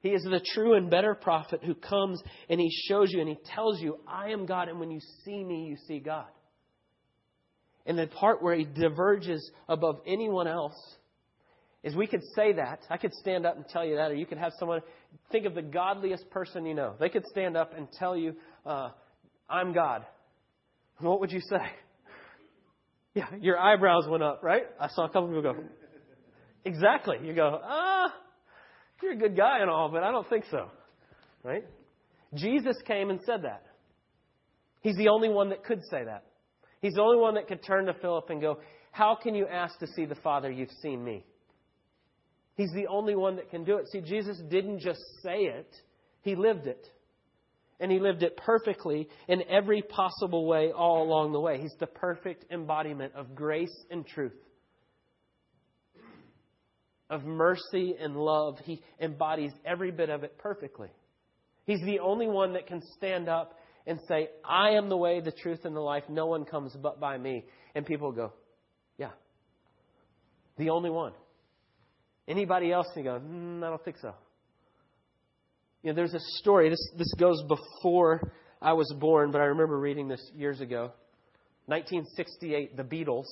He 0.00 0.10
is 0.10 0.22
the 0.22 0.40
true 0.54 0.74
and 0.74 0.90
better 0.90 1.14
prophet 1.14 1.60
who 1.64 1.74
comes 1.74 2.22
and 2.48 2.60
he 2.60 2.70
shows 2.88 3.12
you 3.12 3.20
and 3.20 3.28
he 3.28 3.38
tells 3.54 3.80
you, 3.80 3.98
I 4.06 4.30
am 4.30 4.46
God, 4.46 4.68
and 4.68 4.78
when 4.78 4.90
you 4.90 5.00
see 5.24 5.42
me, 5.42 5.64
you 5.64 5.76
see 5.88 5.98
God. 5.98 6.28
And 7.84 7.98
the 7.98 8.06
part 8.06 8.42
where 8.42 8.54
he 8.54 8.64
diverges 8.64 9.50
above 9.68 10.00
anyone 10.06 10.46
else 10.46 10.76
is 11.82 11.96
we 11.96 12.06
could 12.06 12.22
say 12.36 12.52
that. 12.52 12.80
I 12.90 12.96
could 12.96 13.14
stand 13.14 13.46
up 13.46 13.56
and 13.56 13.66
tell 13.66 13.84
you 13.84 13.96
that, 13.96 14.10
or 14.10 14.14
you 14.14 14.26
could 14.26 14.38
have 14.38 14.52
someone 14.58 14.80
think 15.32 15.46
of 15.46 15.54
the 15.54 15.62
godliest 15.62 16.28
person 16.30 16.66
you 16.66 16.74
know. 16.74 16.94
They 17.00 17.08
could 17.08 17.24
stand 17.26 17.56
up 17.56 17.72
and 17.76 17.90
tell 17.90 18.16
you, 18.16 18.34
uh, 18.66 18.90
I'm 19.48 19.72
God. 19.72 20.04
What 20.98 21.20
would 21.20 21.32
you 21.32 21.40
say? 21.40 21.58
Yeah, 23.14 23.24
your 23.40 23.58
eyebrows 23.58 24.06
went 24.06 24.22
up, 24.22 24.44
right? 24.44 24.64
I 24.78 24.86
saw 24.88 25.04
a 25.04 25.08
couple 25.08 25.24
of 25.24 25.30
people 25.30 25.52
go, 25.54 25.64
Exactly. 26.68 27.16
You 27.24 27.32
go, 27.32 27.60
ah, 27.64 28.12
you're 29.02 29.12
a 29.12 29.16
good 29.16 29.34
guy 29.34 29.60
and 29.60 29.70
all, 29.70 29.88
but 29.90 30.02
I 30.02 30.12
don't 30.12 30.28
think 30.28 30.44
so. 30.50 30.68
Right? 31.42 31.64
Jesus 32.34 32.76
came 32.86 33.08
and 33.08 33.20
said 33.24 33.44
that. 33.44 33.62
He's 34.82 34.96
the 34.96 35.08
only 35.08 35.30
one 35.30 35.48
that 35.48 35.64
could 35.64 35.80
say 35.90 36.04
that. 36.04 36.24
He's 36.82 36.92
the 36.92 37.00
only 37.00 37.16
one 37.16 37.34
that 37.36 37.48
could 37.48 37.64
turn 37.64 37.86
to 37.86 37.94
Philip 37.94 38.28
and 38.28 38.42
go, 38.42 38.58
How 38.92 39.16
can 39.20 39.34
you 39.34 39.46
ask 39.46 39.78
to 39.78 39.86
see 39.96 40.04
the 40.04 40.14
Father? 40.16 40.50
You've 40.50 40.70
seen 40.82 41.02
me. 41.02 41.24
He's 42.54 42.72
the 42.74 42.86
only 42.88 43.16
one 43.16 43.36
that 43.36 43.50
can 43.50 43.64
do 43.64 43.78
it. 43.78 43.86
See, 43.90 44.02
Jesus 44.02 44.38
didn't 44.50 44.80
just 44.80 45.00
say 45.22 45.44
it, 45.44 45.74
He 46.20 46.36
lived 46.36 46.66
it. 46.66 46.86
And 47.80 47.90
He 47.90 47.98
lived 47.98 48.22
it 48.22 48.36
perfectly 48.36 49.08
in 49.26 49.42
every 49.48 49.80
possible 49.80 50.46
way 50.46 50.70
all 50.70 51.02
along 51.02 51.32
the 51.32 51.40
way. 51.40 51.62
He's 51.62 51.74
the 51.80 51.86
perfect 51.86 52.44
embodiment 52.52 53.14
of 53.14 53.34
grace 53.34 53.74
and 53.90 54.06
truth 54.06 54.34
of 57.10 57.24
mercy 57.24 57.94
and 57.98 58.16
love. 58.16 58.58
He 58.64 58.82
embodies 59.00 59.52
every 59.64 59.90
bit 59.90 60.10
of 60.10 60.24
it 60.24 60.38
perfectly. 60.38 60.88
He's 61.64 61.80
the 61.82 62.00
only 62.00 62.28
one 62.28 62.54
that 62.54 62.66
can 62.66 62.82
stand 62.96 63.28
up 63.28 63.58
and 63.86 63.98
say, 64.08 64.28
I 64.44 64.70
am 64.70 64.88
the 64.88 64.96
way, 64.96 65.20
the 65.20 65.32
truth, 65.32 65.60
and 65.64 65.74
the 65.74 65.80
life. 65.80 66.04
No 66.08 66.26
one 66.26 66.44
comes 66.44 66.76
but 66.82 67.00
by 67.00 67.16
me. 67.18 67.44
And 67.74 67.86
people 67.86 68.12
go, 68.12 68.32
Yeah. 68.98 69.10
The 70.56 70.70
only 70.70 70.90
one. 70.90 71.12
Anybody 72.26 72.70
else? 72.70 72.86
you 72.94 73.02
go, 73.02 73.18
mm, 73.18 73.64
I 73.64 73.70
don't 73.70 73.82
think 73.84 73.96
so. 73.98 74.14
You 75.82 75.90
know, 75.90 75.96
there's 75.96 76.14
a 76.14 76.20
story. 76.38 76.68
This, 76.68 76.90
this 76.96 77.12
goes 77.18 77.42
before 77.48 78.32
I 78.60 78.74
was 78.74 78.92
born, 78.98 79.30
but 79.30 79.40
I 79.40 79.44
remember 79.44 79.78
reading 79.78 80.08
this 80.08 80.20
years 80.36 80.60
ago. 80.60 80.92
1968, 81.66 82.76
the 82.76 82.82
Beatles, 82.82 83.24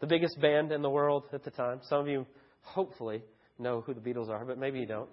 the 0.00 0.06
biggest 0.06 0.40
band 0.40 0.70
in 0.70 0.82
the 0.82 0.90
world 0.90 1.24
at 1.32 1.42
the 1.42 1.50
time. 1.50 1.80
Some 1.88 2.00
of 2.00 2.08
you 2.08 2.26
hopefully 2.62 3.22
know 3.58 3.80
who 3.80 3.94
the 3.94 4.00
Beatles 4.00 4.28
are, 4.28 4.44
but 4.44 4.58
maybe 4.58 4.80
you 4.80 4.86
don't. 4.86 5.08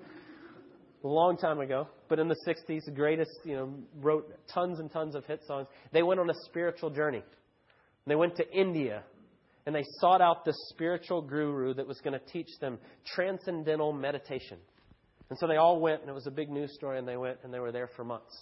A 1.04 1.08
long 1.08 1.38
time 1.38 1.60
ago, 1.60 1.88
but 2.10 2.20
in 2.20 2.28
the 2.28 2.36
60s, 2.48 2.82
the 2.86 2.92
greatest, 2.92 3.32
you 3.46 3.56
know, 3.56 3.74
wrote 4.02 4.30
tons 4.54 4.80
and 4.80 4.92
tons 4.92 5.16
of 5.16 5.26
hit 5.26 5.42
songs. 5.48 5.68
They 5.94 6.04
went 6.04 6.20
on 6.20 6.30
a 6.30 6.34
spiritual 6.46 6.90
journey. 6.90 7.24
They 8.06 8.16
went 8.16 8.36
to 8.38 8.52
India 8.52 9.04
and 9.66 9.76
they 9.76 9.86
sought 10.00 10.20
out 10.20 10.46
the 10.46 10.54
spiritual 10.70 11.22
guru 11.22 11.74
that 11.76 11.88
was 11.88 12.00
going 12.02 12.20
to 12.20 12.26
teach 12.32 12.50
them 12.60 12.80
transcendental 13.06 13.94
meditation. 13.94 14.58
And 15.30 15.38
so 15.38 15.48
they 15.48 15.58
all 15.58 15.80
went, 15.80 16.02
and 16.02 16.10
it 16.10 16.14
was 16.14 16.26
a 16.26 16.32
big 16.32 16.50
news 16.50 16.74
story, 16.74 16.98
and 16.98 17.08
they 17.08 17.18
went 17.18 17.38
and 17.44 17.54
they 17.54 17.60
were 17.60 17.72
there 17.72 17.90
for 17.96 18.04
months. 18.04 18.36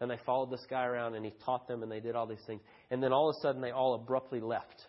And 0.00 0.10
they 0.10 0.16
followed 0.24 0.50
this 0.50 0.64
guy 0.70 0.84
around, 0.84 1.14
and 1.14 1.24
he 1.24 1.32
taught 1.44 1.68
them, 1.68 1.82
and 1.82 1.92
they 1.92 2.00
did 2.00 2.16
all 2.16 2.26
these 2.26 2.42
things. 2.46 2.62
And 2.90 3.02
then 3.02 3.12
all 3.12 3.28
of 3.28 3.36
a 3.38 3.40
sudden, 3.42 3.60
they 3.60 3.70
all 3.70 3.94
abruptly 3.94 4.40
left. 4.40 4.86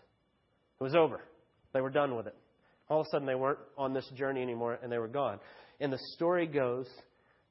It 0.79 0.83
was 0.83 0.95
over. 0.95 1.21
They 1.73 1.81
were 1.81 1.89
done 1.89 2.15
with 2.15 2.27
it. 2.27 2.35
All 2.89 3.01
of 3.01 3.07
a 3.07 3.09
sudden, 3.11 3.27
they 3.27 3.35
weren't 3.35 3.59
on 3.77 3.93
this 3.93 4.07
journey 4.15 4.41
anymore 4.41 4.77
and 4.81 4.91
they 4.91 4.97
were 4.97 5.07
gone. 5.07 5.39
And 5.79 5.91
the 5.91 5.99
story 6.15 6.47
goes 6.47 6.87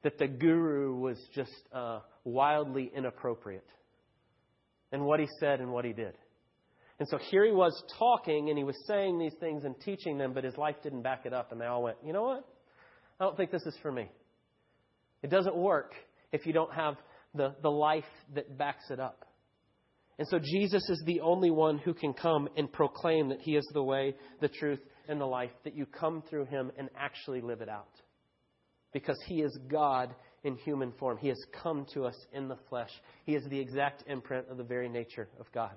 that 0.03 0.17
the 0.17 0.27
guru 0.27 0.95
was 0.95 1.17
just 1.33 1.51
uh, 1.71 1.99
wildly 2.23 2.91
inappropriate 2.95 3.65
in 4.91 5.03
what 5.05 5.19
he 5.19 5.27
said 5.39 5.59
and 5.59 5.71
what 5.71 5.85
he 5.85 5.93
did. 5.93 6.13
And 6.99 7.07
so 7.09 7.17
here 7.17 7.45
he 7.45 7.51
was 7.51 7.83
talking 7.97 8.49
and 8.49 8.57
he 8.57 8.63
was 8.63 8.77
saying 8.87 9.17
these 9.17 9.33
things 9.39 9.63
and 9.65 9.75
teaching 9.81 10.17
them, 10.17 10.33
but 10.33 10.43
his 10.43 10.55
life 10.57 10.75
didn't 10.83 11.01
back 11.01 11.25
it 11.25 11.33
up. 11.33 11.51
And 11.51 11.59
they 11.59 11.65
all 11.65 11.83
went, 11.83 11.97
you 12.05 12.13
know 12.13 12.23
what? 12.23 12.45
I 13.19 13.23
don't 13.23 13.35
think 13.35 13.51
this 13.51 13.65
is 13.65 13.75
for 13.81 13.91
me. 13.91 14.09
It 15.23 15.29
doesn't 15.29 15.55
work 15.55 15.93
if 16.31 16.45
you 16.45 16.53
don't 16.53 16.73
have 16.73 16.95
the, 17.33 17.55
the 17.61 17.71
life 17.71 18.03
that 18.35 18.57
backs 18.57 18.85
it 18.89 18.99
up. 18.99 19.25
And 20.19 20.27
so 20.27 20.37
Jesus 20.37 20.87
is 20.89 21.01
the 21.05 21.21
only 21.21 21.49
one 21.49 21.79
who 21.79 21.93
can 21.93 22.13
come 22.13 22.47
and 22.55 22.71
proclaim 22.71 23.29
that 23.29 23.41
he 23.41 23.55
is 23.55 23.67
the 23.73 23.83
way, 23.83 24.15
the 24.41 24.47
truth, 24.47 24.79
and 25.07 25.19
the 25.19 25.25
life, 25.25 25.51
that 25.63 25.75
you 25.75 25.85
come 25.85 26.23
through 26.29 26.45
him 26.45 26.71
and 26.77 26.89
actually 26.97 27.41
live 27.41 27.61
it 27.61 27.69
out. 27.69 27.89
Because 28.91 29.17
he 29.27 29.41
is 29.41 29.57
God 29.69 30.13
in 30.43 30.55
human 30.57 30.91
form. 30.99 31.17
He 31.17 31.29
has 31.29 31.43
come 31.63 31.85
to 31.93 32.03
us 32.05 32.15
in 32.31 32.47
the 32.47 32.57
flesh. 32.69 32.91
He 33.25 33.35
is 33.35 33.43
the 33.49 33.59
exact 33.59 34.03
imprint 34.07 34.47
of 34.49 34.57
the 34.57 34.63
very 34.63 34.89
nature 34.89 35.29
of 35.39 35.51
God. 35.51 35.71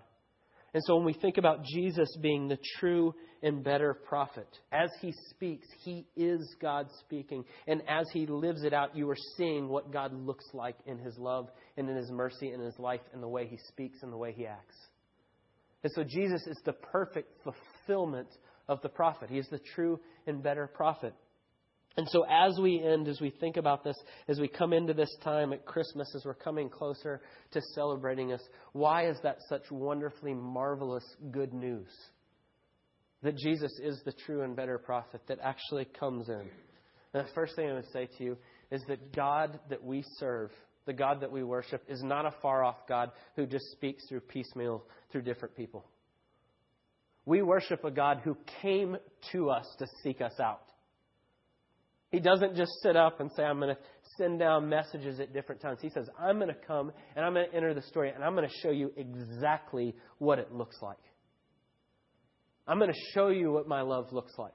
And 0.75 0.83
so 0.85 0.97
when 0.97 1.07
we 1.07 1.15
think 1.15 1.39
about 1.39 1.65
Jesus 1.65 2.09
being 2.21 2.49
the 2.49 2.59
true 2.79 3.15
and 3.43 3.65
better 3.65 3.95
prophet, 3.95 4.49
as 4.73 4.91
he 5.01 5.15
speaks, 5.31 5.67
he 5.85 6.07
is 6.17 6.55
God 6.61 6.89
speaking. 7.01 7.45
And 7.67 7.83
as 7.89 8.05
he 8.13 8.27
lives 8.27 8.63
it 8.63 8.75
out, 8.75 8.95
you 8.95 9.09
are 9.09 9.17
seeing 9.39 9.69
what 9.69 9.91
God 9.91 10.13
looks 10.13 10.45
like 10.53 10.77
in 10.85 10.99
his 10.99 11.17
love 11.17 11.49
and 11.79 11.89
in 11.89 11.97
his 11.97 12.11
mercy 12.11 12.51
and 12.51 12.61
in 12.61 12.67
his 12.67 12.79
life 12.79 13.01
and 13.15 13.23
the 13.23 13.29
way 13.29 13.47
he 13.47 13.59
speaks 13.69 14.03
and 14.03 14.13
the 14.13 14.19
way 14.19 14.33
he 14.33 14.47
acts. 14.47 14.77
And 15.83 15.93
so 15.95 16.03
Jesus 16.03 16.47
is 16.47 16.61
the 16.65 16.73
perfect 16.73 17.33
fulfillment 17.43 18.29
of 18.69 18.81
the 18.83 18.89
prophet. 18.89 19.31
He 19.31 19.39
is 19.39 19.49
the 19.49 19.61
true 19.75 20.01
and 20.27 20.43
better 20.43 20.67
prophet. 20.67 21.15
And 21.97 22.07
so, 22.11 22.27
as 22.29 22.59
we 22.61 22.83
end, 22.83 23.09
as 23.09 23.23
we 23.23 23.31
think 23.31 23.57
about 23.57 23.83
this, 23.83 23.97
as 24.29 24.39
we 24.39 24.49
come 24.49 24.75
into 24.75 24.93
this 24.93 25.15
time 25.25 25.55
at 25.55 25.65
Christmas, 25.65 26.13
as 26.15 26.25
we're 26.27 26.35
coming 26.35 26.69
closer 26.69 27.23
to 27.53 27.63
celebrating 27.75 28.29
this, 28.29 28.43
why 28.73 29.09
is 29.09 29.17
that 29.23 29.39
such 29.49 29.71
wonderfully 29.71 30.35
marvelous 30.35 31.05
good 31.31 31.55
news? 31.55 31.89
That 33.23 33.39
Jesus 33.39 33.73
is 33.83 33.99
the 34.05 34.13
true 34.27 34.43
and 34.43 34.55
better 34.55 34.77
prophet 34.77 35.23
that 35.29 35.39
actually 35.43 35.87
comes 35.87 36.29
in. 36.29 36.51
And 37.15 37.27
the 37.27 37.33
first 37.35 37.57
thing 37.57 37.71
I 37.71 37.75
would 37.75 37.91
say 37.93 38.11
to 38.19 38.25
you 38.25 38.37
is 38.71 38.83
that 38.89 39.15
God 39.15 39.59
that 39.71 39.83
we 39.83 40.05
serve, 40.19 40.51
the 40.85 40.93
God 40.93 41.23
that 41.23 41.33
we 41.33 41.43
worship, 41.45 41.83
is 41.89 42.03
not 42.03 42.27
a 42.27 42.35
far 42.43 42.63
off 42.63 42.87
God 42.87 43.11
who 43.37 43.47
just 43.47 43.65
speaks 43.73 44.05
through 44.07 44.21
piecemeal 44.21 44.85
through 45.11 45.23
different 45.23 45.57
people. 45.57 45.87
We 47.27 47.43
worship 47.43 47.85
a 47.85 47.91
God 47.91 48.21
who 48.25 48.37
came 48.63 48.97
to 49.33 49.51
us 49.51 49.67
to 49.81 49.87
seek 50.03 50.21
us 50.21 50.39
out. 50.41 50.63
He 52.11 52.21
doesn't 52.21 52.57
just 52.57 52.71
sit 52.83 52.97
up 52.97 53.21
and 53.21 53.31
say, 53.37 53.43
I'm 53.43 53.59
going 53.59 53.75
to 53.75 53.81
send 54.17 54.39
down 54.39 54.69
messages 54.69 55.19
at 55.19 55.33
different 55.35 55.61
times. 55.61 55.81
He 55.83 55.91
says, 55.91 56.09
I'm 56.19 56.37
going 56.37 56.49
to 56.49 56.67
come 56.67 56.93
and 57.17 57.25
I'm 57.25 57.35
going 57.35 57.51
to 57.51 57.55
enter 57.55 57.75
the 57.75 57.83
story 57.83 58.11
and 58.11 58.25
I'm 58.25 58.35
going 58.35 58.49
to 58.49 58.55
show 58.63 58.71
you 58.71 58.93
exactly 58.97 59.95
what 60.19 60.39
it 60.39 60.53
looks 60.53 60.77
like. 60.81 60.97
I'm 62.69 62.79
going 62.79 62.93
to 62.93 63.01
show 63.13 63.29
you 63.29 63.53
what 63.53 63.67
my 63.67 63.83
love 63.83 64.13
looks 64.13 64.33
like. 64.39 64.55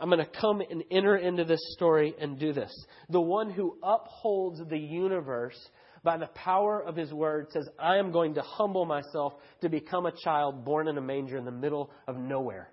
I'm 0.00 0.08
going 0.08 0.24
to 0.24 0.40
come 0.40 0.60
and 0.60 0.84
enter 0.90 1.16
into 1.16 1.44
this 1.44 1.60
story 1.72 2.14
and 2.18 2.38
do 2.38 2.52
this. 2.52 2.72
The 3.10 3.20
one 3.20 3.50
who 3.50 3.76
upholds 3.82 4.60
the 4.68 4.78
universe 4.78 5.58
by 6.02 6.16
the 6.16 6.26
power 6.28 6.82
of 6.82 6.96
his 6.96 7.12
word 7.12 7.48
says, 7.52 7.68
I 7.78 7.96
am 7.96 8.12
going 8.12 8.34
to 8.34 8.42
humble 8.42 8.84
myself 8.84 9.34
to 9.62 9.68
become 9.68 10.06
a 10.06 10.12
child 10.24 10.64
born 10.64 10.88
in 10.88 10.98
a 10.98 11.00
manger 11.00 11.36
in 11.36 11.44
the 11.44 11.50
middle 11.50 11.90
of 12.06 12.16
nowhere. 12.16 12.72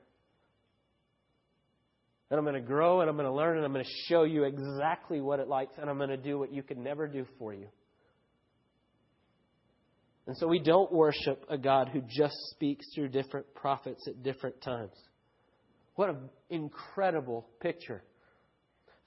And 2.30 2.40
I'm 2.40 2.44
going 2.44 2.56
to 2.56 2.68
grow 2.68 3.02
and 3.02 3.10
I'm 3.10 3.16
going 3.16 3.28
to 3.28 3.34
learn 3.34 3.58
and 3.58 3.66
I'm 3.66 3.72
going 3.72 3.86
to 3.86 3.92
show 4.08 4.24
you 4.24 4.44
exactly 4.44 5.22
what 5.22 5.40
it 5.40 5.48
likes 5.48 5.74
and 5.80 5.90
I'm 5.90 5.98
going 5.98 6.10
to 6.10 6.18
do 6.18 6.40
what 6.40 6.52
you 6.52 6.64
could 6.64 6.78
never 6.78 7.08
do 7.08 7.26
for 7.38 7.54
you. 7.54 7.68
And 10.28 10.36
so 10.38 10.48
we 10.48 10.60
don't 10.60 10.92
worship 10.92 11.46
a 11.50 11.58
God 11.58 11.90
who 11.90 12.02
just 12.02 12.36
speaks 12.52 12.86
through 12.96 13.10
different 13.10 13.54
prophets 13.54 14.08
at 14.08 14.24
different 14.24 14.60
times. 14.62 14.94
What 15.96 16.10
an 16.10 16.30
incredible 16.50 17.48
picture. 17.62 18.04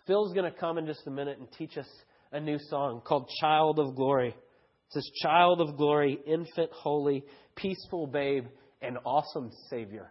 Phil's 0.06 0.32
going 0.32 0.50
to 0.50 0.56
come 0.56 0.78
in 0.78 0.86
just 0.86 1.06
a 1.06 1.10
minute 1.10 1.38
and 1.38 1.48
teach 1.58 1.76
us 1.76 1.88
a 2.32 2.40
new 2.40 2.58
song 2.68 3.02
called 3.04 3.30
Child 3.40 3.78
of 3.78 3.94
Glory. 3.94 4.28
It 4.28 4.92
says, 4.92 5.10
Child 5.22 5.60
of 5.60 5.76
Glory, 5.76 6.18
infant, 6.26 6.70
holy, 6.72 7.24
peaceful 7.56 8.06
babe, 8.06 8.46
and 8.80 8.98
awesome 9.04 9.50
Savior. 9.70 10.10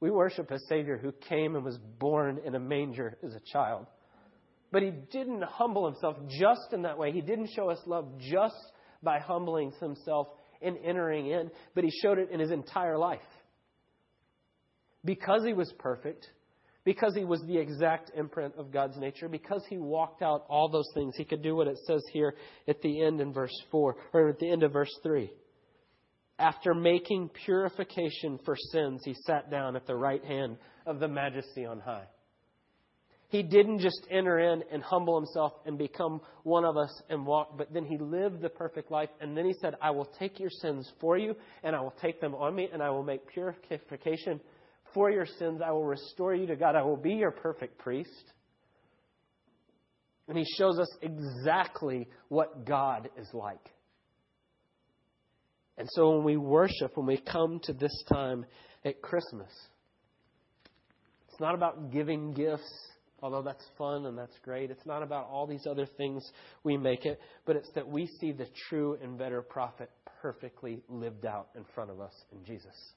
We 0.00 0.10
worship 0.10 0.50
a 0.50 0.58
Savior 0.68 0.96
who 0.96 1.12
came 1.28 1.56
and 1.56 1.64
was 1.64 1.78
born 1.98 2.40
in 2.44 2.54
a 2.54 2.60
manger 2.60 3.18
as 3.24 3.34
a 3.34 3.40
child. 3.52 3.86
But 4.70 4.82
he 4.82 4.90
didn't 4.90 5.42
humble 5.42 5.86
himself 5.86 6.16
just 6.28 6.72
in 6.72 6.82
that 6.82 6.98
way. 6.98 7.10
He 7.10 7.20
didn't 7.20 7.50
show 7.54 7.70
us 7.70 7.78
love 7.86 8.18
just 8.18 8.54
by 9.02 9.18
humbling 9.18 9.72
himself 9.80 10.28
and 10.60 10.76
entering 10.84 11.28
in, 11.30 11.50
but 11.74 11.84
he 11.84 11.90
showed 12.02 12.18
it 12.18 12.30
in 12.30 12.38
his 12.38 12.50
entire 12.50 12.98
life. 12.98 13.20
Because 15.04 15.42
he 15.44 15.52
was 15.52 15.72
perfect, 15.78 16.28
because 16.88 17.14
he 17.14 17.26
was 17.26 17.42
the 17.42 17.58
exact 17.58 18.12
imprint 18.16 18.54
of 18.56 18.72
God's 18.72 18.96
nature, 18.96 19.28
because 19.28 19.62
he 19.68 19.76
walked 19.76 20.22
out 20.22 20.46
all 20.48 20.70
those 20.70 20.88
things, 20.94 21.14
he 21.18 21.24
could 21.26 21.42
do 21.42 21.54
what 21.54 21.66
it 21.66 21.76
says 21.86 22.02
here 22.14 22.34
at 22.66 22.80
the 22.80 23.02
end 23.02 23.20
in 23.20 23.30
verse 23.30 23.52
4, 23.70 23.94
or 24.14 24.28
at 24.30 24.38
the 24.38 24.50
end 24.50 24.62
of 24.62 24.72
verse 24.72 24.98
3. 25.02 25.30
After 26.38 26.72
making 26.72 27.28
purification 27.44 28.38
for 28.42 28.56
sins, 28.72 29.02
he 29.04 29.12
sat 29.26 29.50
down 29.50 29.76
at 29.76 29.86
the 29.86 29.94
right 29.94 30.24
hand 30.24 30.56
of 30.86 30.98
the 30.98 31.08
majesty 31.08 31.66
on 31.66 31.78
high. 31.80 32.06
He 33.28 33.42
didn't 33.42 33.80
just 33.80 34.06
enter 34.10 34.38
in 34.38 34.64
and 34.72 34.82
humble 34.82 35.20
himself 35.20 35.52
and 35.66 35.76
become 35.76 36.22
one 36.44 36.64
of 36.64 36.78
us 36.78 37.02
and 37.10 37.26
walk, 37.26 37.58
but 37.58 37.70
then 37.70 37.84
he 37.84 37.98
lived 37.98 38.40
the 38.40 38.48
perfect 38.48 38.90
life. 38.90 39.10
And 39.20 39.36
then 39.36 39.44
he 39.44 39.52
said, 39.60 39.74
I 39.82 39.90
will 39.90 40.08
take 40.18 40.40
your 40.40 40.48
sins 40.48 40.90
for 41.02 41.18
you, 41.18 41.36
and 41.62 41.76
I 41.76 41.82
will 41.82 41.94
take 42.00 42.18
them 42.18 42.34
on 42.34 42.54
me, 42.54 42.70
and 42.72 42.82
I 42.82 42.88
will 42.88 43.02
make 43.02 43.28
purification 43.28 44.40
for 44.98 45.12
your 45.12 45.26
sins. 45.38 45.60
I 45.64 45.70
will 45.70 45.84
restore 45.84 46.34
you 46.34 46.48
to 46.48 46.56
God. 46.56 46.74
I 46.74 46.82
will 46.82 46.96
be 46.96 47.12
your 47.12 47.30
perfect 47.30 47.78
priest. 47.78 48.10
And 50.26 50.36
he 50.36 50.44
shows 50.56 50.76
us 50.76 50.90
exactly 51.00 52.08
what 52.26 52.66
God 52.66 53.08
is 53.16 53.28
like. 53.32 53.64
And 55.76 55.88
so 55.92 56.16
when 56.16 56.24
we 56.24 56.36
worship, 56.36 56.96
when 56.96 57.06
we 57.06 57.16
come 57.16 57.60
to 57.62 57.72
this 57.72 57.92
time 58.12 58.44
at 58.84 59.00
Christmas, 59.00 59.52
it's 61.28 61.38
not 61.38 61.54
about 61.54 61.92
giving 61.92 62.32
gifts 62.32 62.68
although 63.20 63.42
that's 63.42 63.64
fun 63.76 64.06
and 64.06 64.16
that's 64.16 64.38
great. 64.44 64.70
It's 64.70 64.86
not 64.86 65.02
about 65.02 65.28
all 65.28 65.44
these 65.44 65.66
other 65.68 65.86
things 65.86 66.24
we 66.62 66.76
make 66.76 67.04
it, 67.04 67.18
but 67.46 67.56
it's 67.56 67.68
that 67.74 67.88
we 67.88 68.06
see 68.20 68.30
the 68.30 68.46
true 68.68 68.96
and 69.02 69.18
better 69.18 69.42
prophet 69.42 69.90
perfectly 70.22 70.84
lived 70.88 71.26
out 71.26 71.48
in 71.56 71.64
front 71.74 71.90
of 71.90 72.00
us 72.00 72.14
in 72.30 72.44
Jesus. 72.44 72.92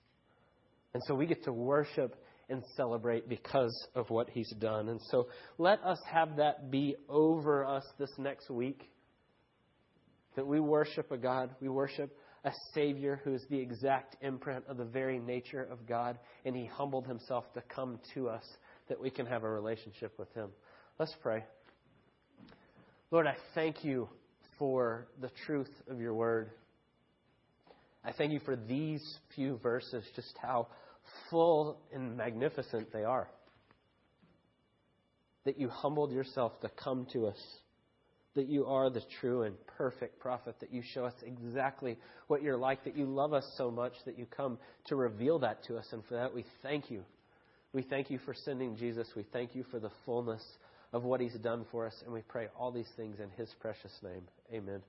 And 0.94 1.02
so 1.08 1.16
we 1.16 1.26
get 1.26 1.44
to 1.46 1.54
worship 1.54 2.16
and 2.50 2.64
celebrate 2.76 3.30
because 3.30 3.88
of 3.96 4.10
what 4.10 4.30
he's 4.30 4.52
done. 4.60 4.90
And 4.90 5.00
so 5.10 5.28
let 5.58 5.82
us 5.84 6.00
have 6.12 6.38
that 6.38 6.70
be 6.70 6.96
over 7.08 7.66
us 7.66 7.86
this 7.98 8.12
next 8.18 8.50
week. 8.50 8.90
That 10.36 10.46
we 10.46 10.60
worship 10.60 11.12
a 11.12 11.18
God, 11.18 11.56
we 11.62 11.70
worship 11.70 12.16
a 12.44 12.52
Savior 12.74 13.22
who 13.24 13.34
is 13.34 13.46
the 13.50 13.60
exact 13.60 14.18
imprint 14.22 14.66
of 14.68 14.78
the 14.78 14.86
very 14.86 15.20
nature 15.20 15.64
of 15.64 15.86
God, 15.88 16.18
and 16.46 16.56
he 16.56 16.66
humbled 16.66 17.06
himself 17.06 17.46
to 17.54 17.62
come 17.74 18.00
to 18.16 18.30
us 18.30 18.44
that 18.92 19.00
we 19.00 19.10
can 19.10 19.26
have 19.26 19.44
a 19.44 19.50
relationship 19.50 20.12
with 20.20 20.34
Him. 20.34 20.50
Let's 21.00 21.16
pray. 21.24 21.46
Lord, 23.10 23.26
I 23.26 23.38
thank 23.56 23.86
you 23.86 24.10
for 24.60 25.08
the 25.22 25.30
truth 25.46 25.72
of 25.90 26.02
your 26.02 26.14
word. 26.14 26.52
I 28.04 28.12
thank 28.12 28.32
you 28.32 28.40
for 28.40 28.56
these 28.56 29.04
few 29.36 29.58
verses, 29.58 30.04
just 30.16 30.34
how 30.42 30.68
full 31.30 31.78
and 31.94 32.18
magnificent 32.18 32.92
they 32.92 33.04
are. 33.04 33.28
That 35.46 35.60
you 35.60 35.70
humbled 35.70 36.12
yourself 36.12 36.60
to 36.62 36.70
come 36.70 37.08
to 37.14 37.28
us. 37.28 37.38
That 38.36 38.48
you 38.48 38.66
are 38.66 38.90
the 38.90 39.02
true 39.20 39.44
and 39.44 39.56
perfect 39.78 40.20
prophet. 40.20 40.56
That 40.62 40.72
you 40.72 40.82
show 40.94 41.06
us 41.06 41.14
exactly 41.24 41.98
what 42.28 42.42
you're 42.42 42.58
like. 42.58 42.84
That 42.86 42.96
you 42.96 43.06
love 43.06 43.34
us 43.34 43.46
so 43.58 43.70
much 43.70 43.94
that 44.06 44.18
you 44.18 44.26
come 44.26 44.58
to 44.86 44.96
reveal 44.96 45.40
that 45.40 45.64
to 45.66 45.78
us. 45.78 45.86
And 45.92 46.04
for 46.06 46.16
that, 46.16 46.34
we 46.34 46.46
thank 46.64 46.90
you. 46.90 47.04
We 47.74 47.82
thank 47.82 48.10
you 48.10 48.20
for 48.20 48.34
sending 48.34 48.78
Jesus. 48.78 49.08
We 49.16 49.26
thank 49.32 49.56
you 49.56 49.64
for 49.70 49.80
the 49.80 49.92
fullness 50.06 50.44
of 50.94 51.04
what 51.04 51.22
he's 51.22 51.36
done 51.36 51.66
for 51.72 51.88
us. 51.88 51.96
And 52.04 52.14
we 52.14 52.22
pray 52.22 52.48
all 52.58 52.72
these 52.72 52.90
things 52.98 53.20
in 53.20 53.30
his 53.32 53.50
precious 53.60 53.94
name. 54.04 54.24
Amen. 54.54 54.82